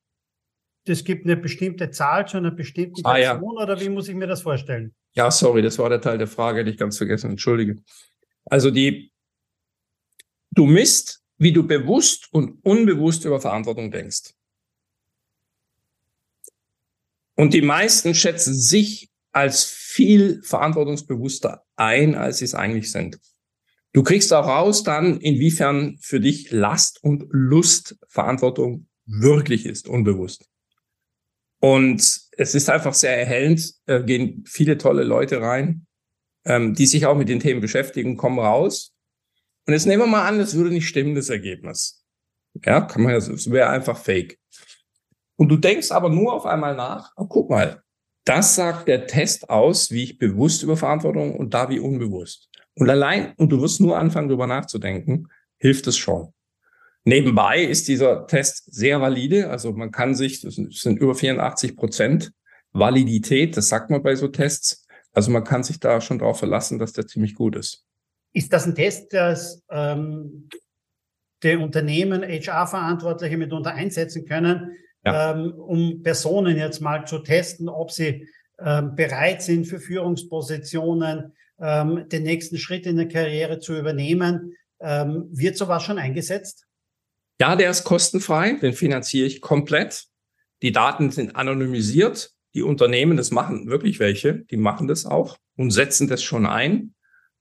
[0.84, 3.40] das gibt eine bestimmte Zahl zu einer bestimmten Person ah, ja.
[3.40, 4.94] oder wie muss ich mir das vorstellen?
[5.14, 7.76] Ja, sorry, das war der Teil der Frage, hätte ich ganz vergessen, entschuldige.
[8.44, 9.10] Also die,
[10.56, 14.32] Du misst, wie du bewusst und unbewusst über Verantwortung denkst.
[17.34, 19.64] Und die meisten schätzen sich als
[19.96, 23.18] viel verantwortungsbewusster ein, als sie es eigentlich sind.
[23.94, 30.50] Du kriegst auch raus dann, inwiefern für dich Last und Lust Verantwortung wirklich ist, unbewusst.
[31.60, 35.86] Und es ist einfach sehr erhellend, äh, gehen viele tolle Leute rein,
[36.44, 38.92] ähm, die sich auch mit den Themen beschäftigen, kommen raus.
[39.66, 42.04] Und jetzt nehmen wir mal an, es würde nicht stimmen, das Ergebnis.
[42.66, 44.38] Ja, kann man ja, es wäre einfach fake.
[45.36, 47.82] Und du denkst aber nur auf einmal nach, oh, guck mal,
[48.26, 52.50] das sagt der Test aus, wie ich bewusst über Verantwortung und da wie unbewusst.
[52.74, 56.34] Und allein, und du wirst nur anfangen, darüber nachzudenken, hilft es schon.
[57.04, 59.48] Nebenbei ist dieser Test sehr valide.
[59.48, 62.32] Also man kann sich, das sind über 84 Prozent
[62.72, 64.86] Validität, das sagt man bei so Tests.
[65.12, 67.84] Also man kann sich da schon darauf verlassen, dass der ziemlich gut ist.
[68.32, 70.48] Ist das ein Test, das ähm,
[71.42, 75.32] die Unternehmen, HR-Verantwortliche mitunter einsetzen können, ja.
[75.32, 82.08] ähm, um Personen jetzt mal zu testen, ob sie ähm, bereit sind für Führungspositionen, ähm,
[82.08, 84.54] den nächsten Schritt in der Karriere zu übernehmen.
[84.80, 86.66] Ähm, wird sowas schon eingesetzt?
[87.40, 90.06] Ja, der ist kostenfrei, den finanziere ich komplett.
[90.62, 92.32] Die Daten sind anonymisiert.
[92.54, 96.94] Die Unternehmen, das machen wirklich welche, die machen das auch und setzen das schon ein.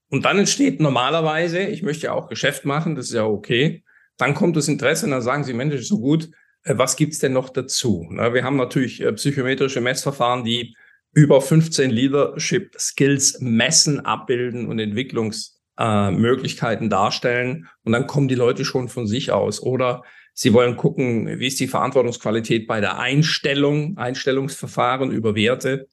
[0.09, 3.83] Und dann entsteht normalerweise, ich möchte ja auch Geschäft machen, das ist ja okay.
[4.17, 6.29] Dann kommt das Interesse und dann sagen sie, Mensch, ist so gut,
[6.65, 8.07] was gibt's denn noch dazu?
[8.09, 10.75] Wir haben natürlich äh, psychometrische Messverfahren, die
[11.13, 17.67] über 15 Leadership Skills messen, abbilden und Entwicklungsmöglichkeiten äh, darstellen.
[17.83, 19.61] Und dann kommen die Leute schon von sich aus.
[19.61, 20.01] Oder
[20.33, 25.87] sie wollen gucken, wie ist die Verantwortungsqualität bei der Einstellung, Einstellungsverfahren über Werte.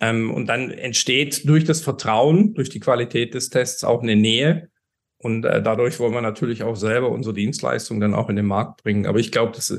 [0.00, 4.70] Ähm, und dann entsteht durch das Vertrauen, durch die Qualität des Tests auch eine Nähe.
[5.18, 8.82] Und äh, dadurch wollen wir natürlich auch selber unsere Dienstleistung dann auch in den Markt
[8.82, 9.04] bringen.
[9.06, 9.70] Aber ich glaube, das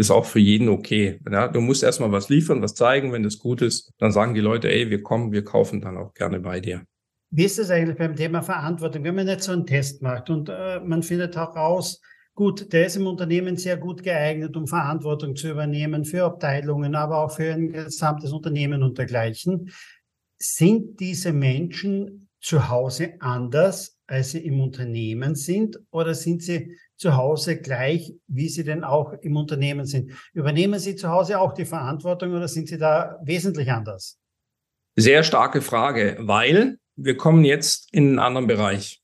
[0.00, 1.20] ist auch für jeden okay.
[1.30, 3.12] Ja, du musst erstmal was liefern, was zeigen.
[3.12, 6.14] Wenn das gut ist, dann sagen die Leute, ey, wir kommen, wir kaufen dann auch
[6.14, 6.82] gerne bei dir.
[7.30, 10.48] Wie ist es eigentlich beim Thema Verantwortung, wenn man jetzt so einen Test macht und
[10.48, 12.00] äh, man findet auch raus,
[12.34, 17.18] gut, der ist im Unternehmen sehr gut geeignet, um Verantwortung zu übernehmen für Abteilungen, aber
[17.18, 19.70] auch für ein gesamtes Unternehmen und dergleichen.
[20.38, 27.16] Sind diese Menschen zu Hause anders, als sie im Unternehmen sind, oder sind sie zu
[27.16, 30.12] Hause gleich, wie Sie denn auch im Unternehmen sind.
[30.34, 34.18] Übernehmen Sie zu Hause auch die Verantwortung oder sind Sie da wesentlich anders?
[34.96, 39.00] Sehr starke Frage, weil wir kommen jetzt in einen anderen Bereich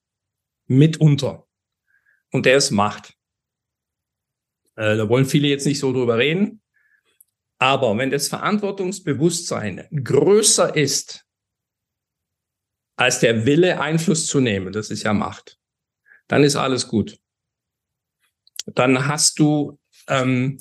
[0.67, 1.47] mitunter.
[2.33, 3.15] Und der ist Macht.
[4.75, 6.61] Äh, da wollen viele jetzt nicht so drüber reden.
[7.59, 11.26] Aber wenn das Verantwortungsbewusstsein größer ist
[12.97, 15.59] als der Wille, Einfluss zu nehmen, das ist ja Macht,
[16.29, 17.19] dann ist alles gut
[18.67, 19.79] dann hast du
[20.09, 20.59] ähm,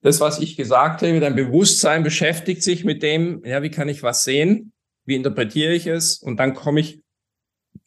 [0.00, 4.02] das, was ich gesagt habe, dein Bewusstsein beschäftigt sich mit dem, ja, wie kann ich
[4.02, 4.72] was sehen?
[5.04, 6.18] Wie interpretiere ich es?
[6.18, 7.02] Und dann komme ich,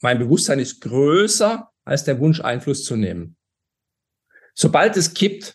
[0.01, 3.35] mein Bewusstsein ist größer als der Wunsch, Einfluss zu nehmen.
[4.53, 5.53] Sobald es kippt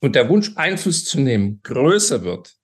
[0.00, 2.54] und der Wunsch, Einfluss zu nehmen, größer wird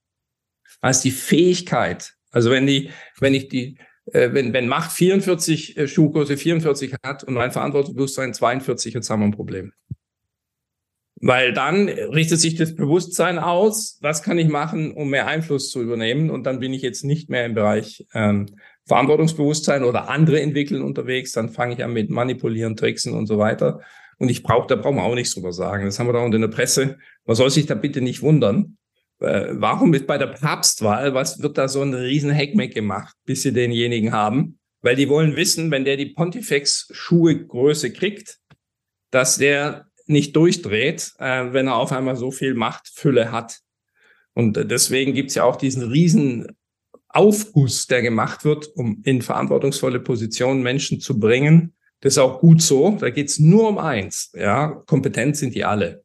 [0.80, 3.78] als die Fähigkeit, also wenn die, wenn ich die,
[4.12, 9.26] wenn, wenn Macht 44 äh, Schuhkurse 44 hat und mein Verantwortungsbewusstsein 42, jetzt haben wir
[9.26, 9.72] ein Problem.
[11.20, 15.82] Weil dann richtet sich das Bewusstsein aus, was kann ich machen, um mehr Einfluss zu
[15.82, 16.30] übernehmen.
[16.30, 18.46] Und dann bin ich jetzt nicht mehr im Bereich ähm,
[18.86, 21.32] Verantwortungsbewusstsein oder andere entwickeln unterwegs.
[21.32, 23.80] Dann fange ich an mit Manipulieren, Tricksen und so weiter.
[24.18, 25.84] Und ich brauche, da brauchen wir auch nichts drüber sagen.
[25.86, 26.98] Das haben wir da unter der Presse.
[27.24, 28.78] Man soll sich da bitte nicht wundern.
[29.20, 33.42] Äh, warum ist bei der Papstwahl, was wird da so ein riesen Heckmeck gemacht, bis
[33.42, 34.58] sie denjenigen haben?
[34.80, 38.38] Weil die wollen wissen, wenn der die Pontifex-Schuhe-Größe kriegt,
[39.10, 43.58] dass der nicht durchdreht, äh, wenn er auf einmal so viel Machtfülle hat.
[44.34, 46.56] Und deswegen gibt's ja auch diesen riesen
[47.08, 51.74] Aufguss, der gemacht wird, um in verantwortungsvolle Positionen Menschen zu bringen.
[52.00, 52.96] Das ist auch gut so.
[53.00, 54.30] Da geht's nur um eins.
[54.34, 56.04] Ja, kompetent sind die alle.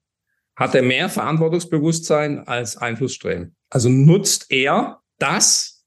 [0.55, 3.55] Hat er mehr Verantwortungsbewusstsein als Einflussstreben?
[3.69, 5.83] Also nutzt er das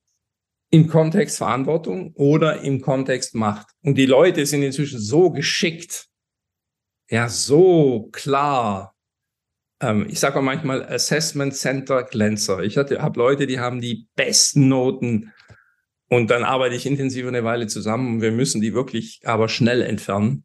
[0.70, 3.68] im Kontext Verantwortung oder im Kontext Macht?
[3.82, 6.08] Und die Leute sind inzwischen so geschickt,
[7.08, 8.94] ja so klar.
[9.80, 12.60] Ähm, ich sage auch manchmal Assessment Center Glänzer.
[12.64, 15.32] Ich habe Leute, die haben die besten Noten
[16.08, 19.82] und dann arbeite ich intensiv eine Weile zusammen und wir müssen die wirklich aber schnell
[19.82, 20.44] entfernen,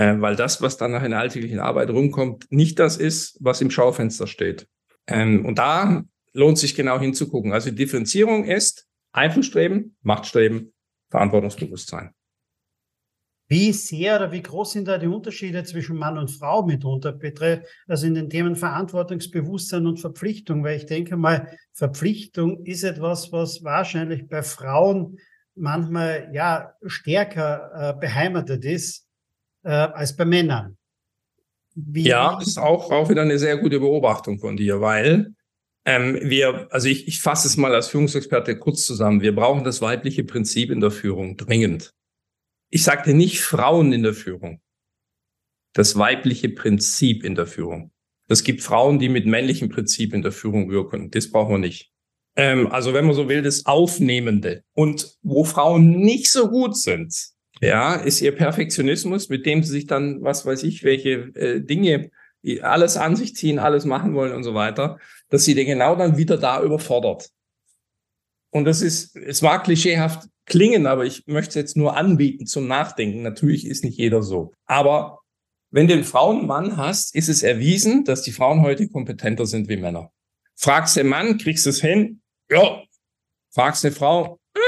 [0.00, 3.70] äh, weil das, was dann nach einer alltäglichen Arbeit rumkommt, nicht das ist, was im
[3.70, 4.66] Schaufenster steht.
[5.06, 7.52] Ähm, und da lohnt sich genau hinzugucken.
[7.52, 10.72] Also Differenzierung ist Einflussstreben, Machtstreben,
[11.10, 12.14] Verantwortungsbewusstsein.
[13.48, 17.66] Wie sehr oder wie groß sind da die Unterschiede zwischen Mann und Frau mitunter betrifft,
[17.86, 20.64] also in den Themen Verantwortungsbewusstsein und Verpflichtung?
[20.64, 25.18] Weil ich denke mal, Verpflichtung ist etwas, was wahrscheinlich bei Frauen
[25.54, 29.09] manchmal ja stärker äh, beheimatet ist
[29.62, 30.76] äh, als bei Männern.
[31.74, 35.34] Wie, ja, das ist auch, auch wieder eine sehr gute Beobachtung von dir, weil
[35.84, 39.22] ähm, wir, also ich, ich fasse es mal als Führungsexperte kurz zusammen.
[39.22, 41.94] Wir brauchen das weibliche Prinzip in der Führung dringend.
[42.70, 44.60] Ich sagte nicht Frauen in der Führung.
[45.72, 47.92] Das weibliche Prinzip in der Führung.
[48.28, 51.10] Es gibt Frauen, die mit männlichem Prinzip in der Führung wirken.
[51.10, 51.90] Das brauchen wir nicht.
[52.36, 54.62] Ähm, also wenn man so will, das Aufnehmende.
[54.74, 57.12] Und wo Frauen nicht so gut sind,
[57.60, 62.10] ja, ist ihr Perfektionismus, mit dem sie sich dann, was weiß ich, welche äh, Dinge,
[62.62, 64.98] alles an sich ziehen, alles machen wollen und so weiter,
[65.28, 67.28] dass sie den genau dann wieder da überfordert.
[68.50, 72.66] Und das ist, es mag klischeehaft klingen, aber ich möchte es jetzt nur anbieten zum
[72.66, 73.22] Nachdenken.
[73.22, 74.52] Natürlich ist nicht jeder so.
[74.66, 75.20] Aber
[75.70, 79.76] wenn du einen Frauenmann hast, ist es erwiesen, dass die Frauen heute kompetenter sind wie
[79.76, 80.10] Männer.
[80.56, 82.22] Fragst den Mann, kriegst du es hin?
[82.50, 82.82] Ja.
[83.52, 84.60] Fragst eine Frau, äh,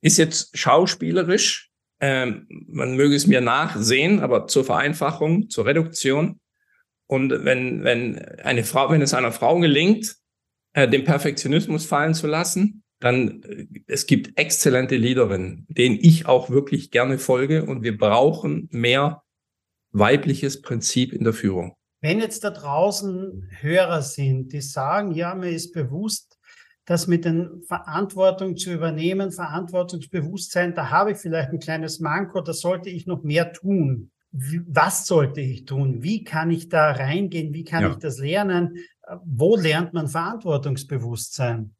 [0.00, 1.71] ist jetzt schauspielerisch,
[2.02, 6.40] ähm, man möge es mir nachsehen, aber zur Vereinfachung, zur Reduktion.
[7.06, 10.16] Und wenn, wenn eine Frau, wenn es einer Frau gelingt,
[10.72, 16.50] äh, den Perfektionismus fallen zu lassen, dann äh, es gibt exzellente Leaderinnen, denen ich auch
[16.50, 19.22] wirklich gerne folge und wir brauchen mehr
[19.92, 21.76] weibliches Prinzip in der Führung.
[22.00, 26.36] Wenn jetzt da draußen Hörer sind, die sagen, ja, mir ist bewusst,
[26.84, 32.52] das mit den Verantwortung zu übernehmen, Verantwortungsbewusstsein, da habe ich vielleicht ein kleines Manko, da
[32.52, 34.10] sollte ich noch mehr tun.
[34.32, 36.02] Was sollte ich tun?
[36.02, 37.52] Wie kann ich da reingehen?
[37.52, 37.90] Wie kann ja.
[37.90, 38.78] ich das lernen?
[39.24, 41.74] Wo lernt man Verantwortungsbewusstsein?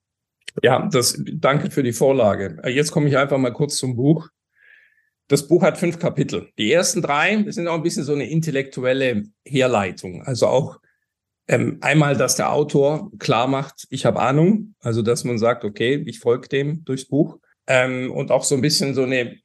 [0.63, 2.61] Ja, das, danke für die Vorlage.
[2.69, 4.29] Jetzt komme ich einfach mal kurz zum Buch.
[5.29, 6.51] Das Buch hat fünf Kapitel.
[6.59, 10.23] Die ersten drei sind auch ein bisschen so eine intellektuelle Herleitung.
[10.23, 10.79] Also auch
[11.53, 16.03] ähm, einmal, dass der Autor klar macht, ich habe Ahnung, also dass man sagt, okay,
[16.07, 17.39] ich folge dem durchs Buch.
[17.67, 19.37] Ähm, und auch so ein bisschen so eine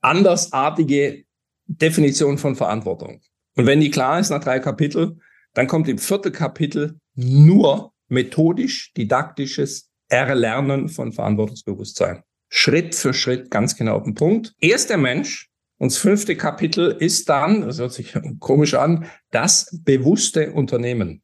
[0.00, 1.24] andersartige
[1.66, 3.20] Definition von Verantwortung.
[3.56, 5.18] Und wenn die klar ist nach drei Kapitel,
[5.52, 12.22] dann kommt im vierten Kapitel nur methodisch, didaktisches Erlernen von Verantwortungsbewusstsein.
[12.48, 14.54] Schritt für Schritt ganz genau auf den Punkt.
[14.60, 19.78] Erst der Mensch, und das fünfte Kapitel ist dann, das hört sich komisch an, das
[19.84, 21.23] bewusste Unternehmen.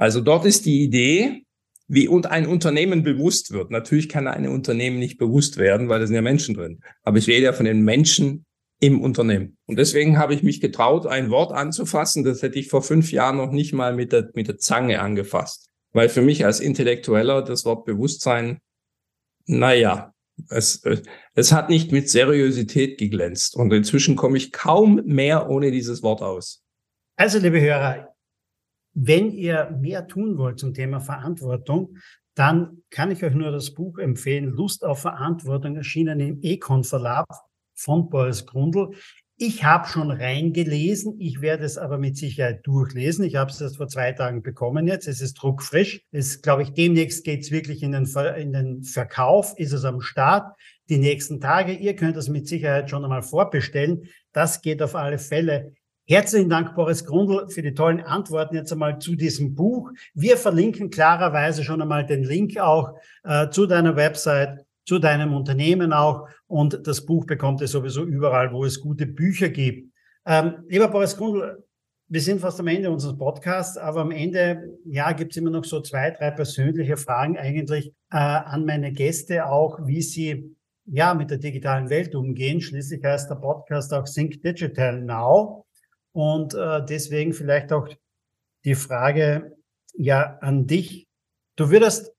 [0.00, 1.44] Also dort ist die Idee,
[1.86, 3.70] wie ein Unternehmen bewusst wird.
[3.70, 6.80] Natürlich kann ein Unternehmen nicht bewusst werden, weil da sind ja Menschen drin.
[7.02, 8.46] Aber ich rede ja von den Menschen
[8.80, 9.58] im Unternehmen.
[9.66, 12.24] Und deswegen habe ich mich getraut, ein Wort anzufassen.
[12.24, 15.68] Das hätte ich vor fünf Jahren noch nicht mal mit der, mit der Zange angefasst.
[15.92, 18.60] Weil für mich als Intellektueller das Wort Bewusstsein,
[19.44, 20.14] naja,
[20.48, 20.82] es,
[21.34, 23.54] es hat nicht mit Seriosität geglänzt.
[23.54, 26.62] Und inzwischen komme ich kaum mehr ohne dieses Wort aus.
[27.16, 28.09] Also, liebe Hörer,
[28.94, 31.96] wenn ihr mehr tun wollt zum Thema Verantwortung,
[32.34, 37.26] dann kann ich euch nur das Buch empfehlen, Lust auf Verantwortung, erschienen im Econ Verlag
[37.74, 38.90] von Boris Grundl.
[39.42, 43.24] Ich habe schon reingelesen, ich werde es aber mit Sicherheit durchlesen.
[43.24, 45.08] Ich habe es erst vor zwei Tagen bekommen jetzt.
[45.08, 46.02] Es ist druckfrisch.
[46.12, 49.84] Es glaube ich, demnächst geht es wirklich in den, Ver in den Verkauf, ist es
[49.84, 50.54] am Start.
[50.90, 51.72] Die nächsten Tage.
[51.72, 54.02] Ihr könnt es mit Sicherheit schon einmal vorbestellen.
[54.32, 55.72] Das geht auf alle Fälle.
[56.10, 59.92] Herzlichen Dank, Boris Grundl, für die tollen Antworten jetzt einmal zu diesem Buch.
[60.12, 65.92] Wir verlinken klarerweise schon einmal den Link auch äh, zu deiner Website, zu deinem Unternehmen
[65.92, 66.26] auch.
[66.48, 69.88] Und das Buch bekommt ihr sowieso überall, wo es gute Bücher gibt.
[70.26, 71.62] Ähm, lieber Boris Grundl,
[72.08, 75.64] wir sind fast am Ende unseres Podcasts, aber am Ende, ja, gibt es immer noch
[75.64, 80.56] so zwei, drei persönliche Fragen eigentlich äh, an meine Gäste auch, wie sie
[80.86, 82.60] ja mit der digitalen Welt umgehen.
[82.60, 85.66] Schließlich heißt der Podcast auch Think Digital Now.
[86.12, 87.88] Und äh, deswegen vielleicht auch
[88.64, 89.56] die Frage
[89.94, 91.06] ja an dich.
[91.56, 92.12] Du würdest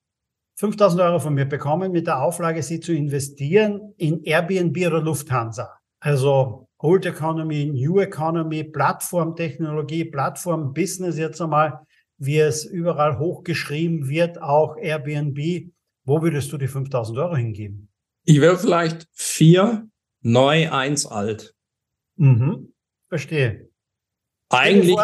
[0.55, 5.73] 5000 Euro von mir bekommen mit der Auflage, sie zu investieren in Airbnb oder Lufthansa.
[5.99, 11.79] Also Old Economy, New Economy, Plattformtechnologie, Plattform-Business jetzt einmal,
[12.17, 15.71] wie es überall hochgeschrieben wird, auch Airbnb.
[16.03, 17.89] Wo würdest du die 5000 Euro hingeben?
[18.23, 19.87] Ich wäre vielleicht vier,
[20.21, 21.55] neu, eins alt.
[22.17, 22.73] Mhm,
[23.09, 23.70] verstehe.
[24.52, 24.97] Eigentlich,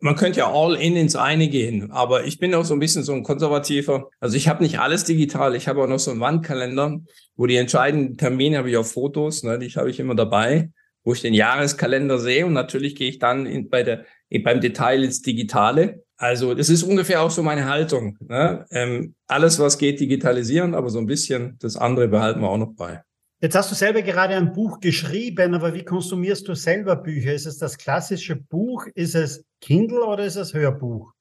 [0.00, 3.02] man könnte ja all in ins eine gehen, aber ich bin auch so ein bisschen
[3.02, 4.08] so ein konservativer.
[4.20, 7.00] Also ich habe nicht alles digital, ich habe auch noch so einen Wandkalender,
[7.36, 10.70] wo die entscheidenden Termine habe ich auf Fotos, ne, die habe ich immer dabei,
[11.04, 14.04] wo ich den Jahreskalender sehe und natürlich gehe ich dann in, bei der,
[14.42, 16.02] beim Detail ins Digitale.
[16.16, 18.18] Also das ist ungefähr auch so meine Haltung.
[18.20, 18.66] Ne?
[18.70, 22.74] Ähm, alles, was geht, digitalisieren, aber so ein bisschen das andere behalten wir auch noch
[22.76, 23.02] bei.
[23.42, 27.32] Jetzt hast du selber gerade ein Buch geschrieben, aber wie konsumierst du selber Bücher?
[27.32, 28.86] Ist es das klassische Buch?
[28.94, 31.12] Ist es Kindle oder ist es Hörbuch?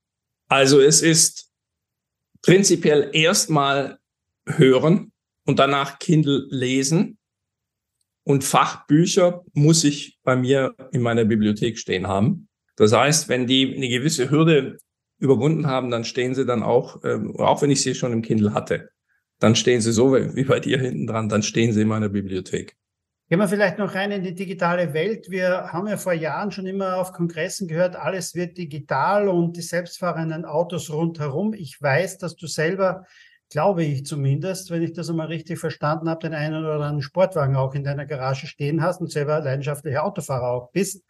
[0.50, 1.50] Also es ist
[2.42, 4.00] prinzipiell erstmal
[4.46, 5.14] hören
[5.46, 7.18] und danach Kindle lesen.
[8.24, 12.50] Und Fachbücher muss ich bei mir in meiner Bibliothek stehen haben.
[12.76, 14.78] Das heißt, wenn die eine gewisse Hürde
[15.20, 18.54] überwunden haben, dann stehen sie dann auch, äh, auch wenn ich sie schon im Kindle
[18.54, 18.90] hatte,
[19.40, 22.76] dann stehen sie so wie bei dir hinten dran, dann stehen sie in meiner Bibliothek.
[23.30, 25.30] Gehen wir vielleicht noch rein in die digitale Welt.
[25.30, 29.62] Wir haben ja vor Jahren schon immer auf Kongressen gehört, alles wird digital und die
[29.62, 31.54] selbstfahrenden Autos rundherum.
[31.54, 33.06] Ich weiß, dass du selber,
[33.52, 37.56] glaube ich zumindest, wenn ich das einmal richtig verstanden habe, den einen oder anderen Sportwagen
[37.56, 41.06] auch in deiner Garage stehen hast und selber leidenschaftlicher Autofahrer auch bist.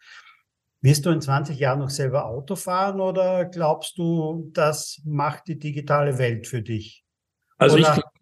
[0.82, 5.58] Wirst du in 20 Jahren noch selber Auto fahren oder glaubst du, das macht die
[5.58, 7.02] digitale Welt für dich?
[7.56, 7.88] Also oder?
[7.88, 8.19] ich glaube,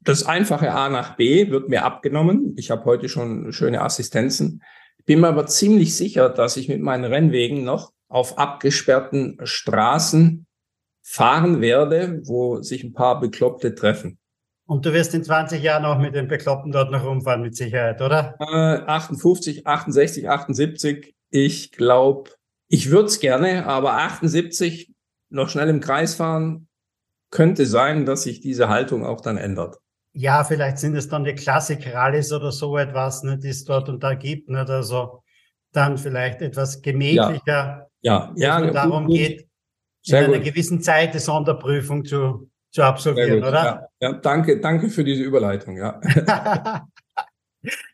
[0.00, 2.54] das einfache A nach B wird mir abgenommen.
[2.56, 4.62] Ich habe heute schon schöne Assistenzen.
[5.06, 10.46] Bin mir aber ziemlich sicher, dass ich mit meinen Rennwegen noch auf abgesperrten Straßen
[11.02, 14.18] fahren werde, wo sich ein paar Bekloppte treffen.
[14.66, 18.00] Und du wirst in 20 Jahren auch mit den Bekloppten dort noch rumfahren, mit Sicherheit,
[18.00, 18.36] oder?
[18.40, 21.14] Äh, 58, 68, 78.
[21.30, 22.30] Ich glaube,
[22.68, 24.94] ich würde es gerne, aber 78
[25.28, 26.68] noch schnell im Kreis fahren,
[27.34, 29.78] könnte sein, dass sich diese Haltung auch dann ändert
[30.14, 34.02] ja, vielleicht sind es dann die Klassik-Rallyes oder so etwas, ne, die es dort und
[34.02, 34.70] da gibt, nicht?
[34.70, 35.22] also
[35.72, 39.16] dann vielleicht etwas gemächlicher, ja, ja, ja darum gut.
[39.16, 39.48] geht,
[40.02, 40.46] Sehr in einer gut.
[40.46, 43.64] gewissen Zeit die Sonderprüfung zu, zu absolvieren, oder?
[43.64, 46.00] Ja, ja, danke, danke für diese Überleitung, ja.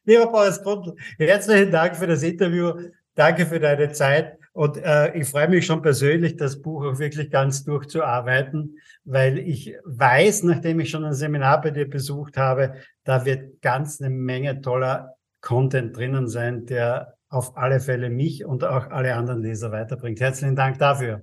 [0.04, 2.74] Lieber Boris Grundl, herzlichen Dank für das Interview,
[3.14, 4.39] danke für deine Zeit.
[4.52, 9.74] Und äh, ich freue mich schon persönlich, das Buch auch wirklich ganz durchzuarbeiten, weil ich
[9.84, 12.74] weiß, nachdem ich schon ein Seminar bei dir besucht habe,
[13.04, 18.64] da wird ganz eine Menge toller Content drinnen sein, der auf alle Fälle mich und
[18.64, 20.20] auch alle anderen Leser weiterbringt.
[20.20, 21.22] Herzlichen Dank dafür.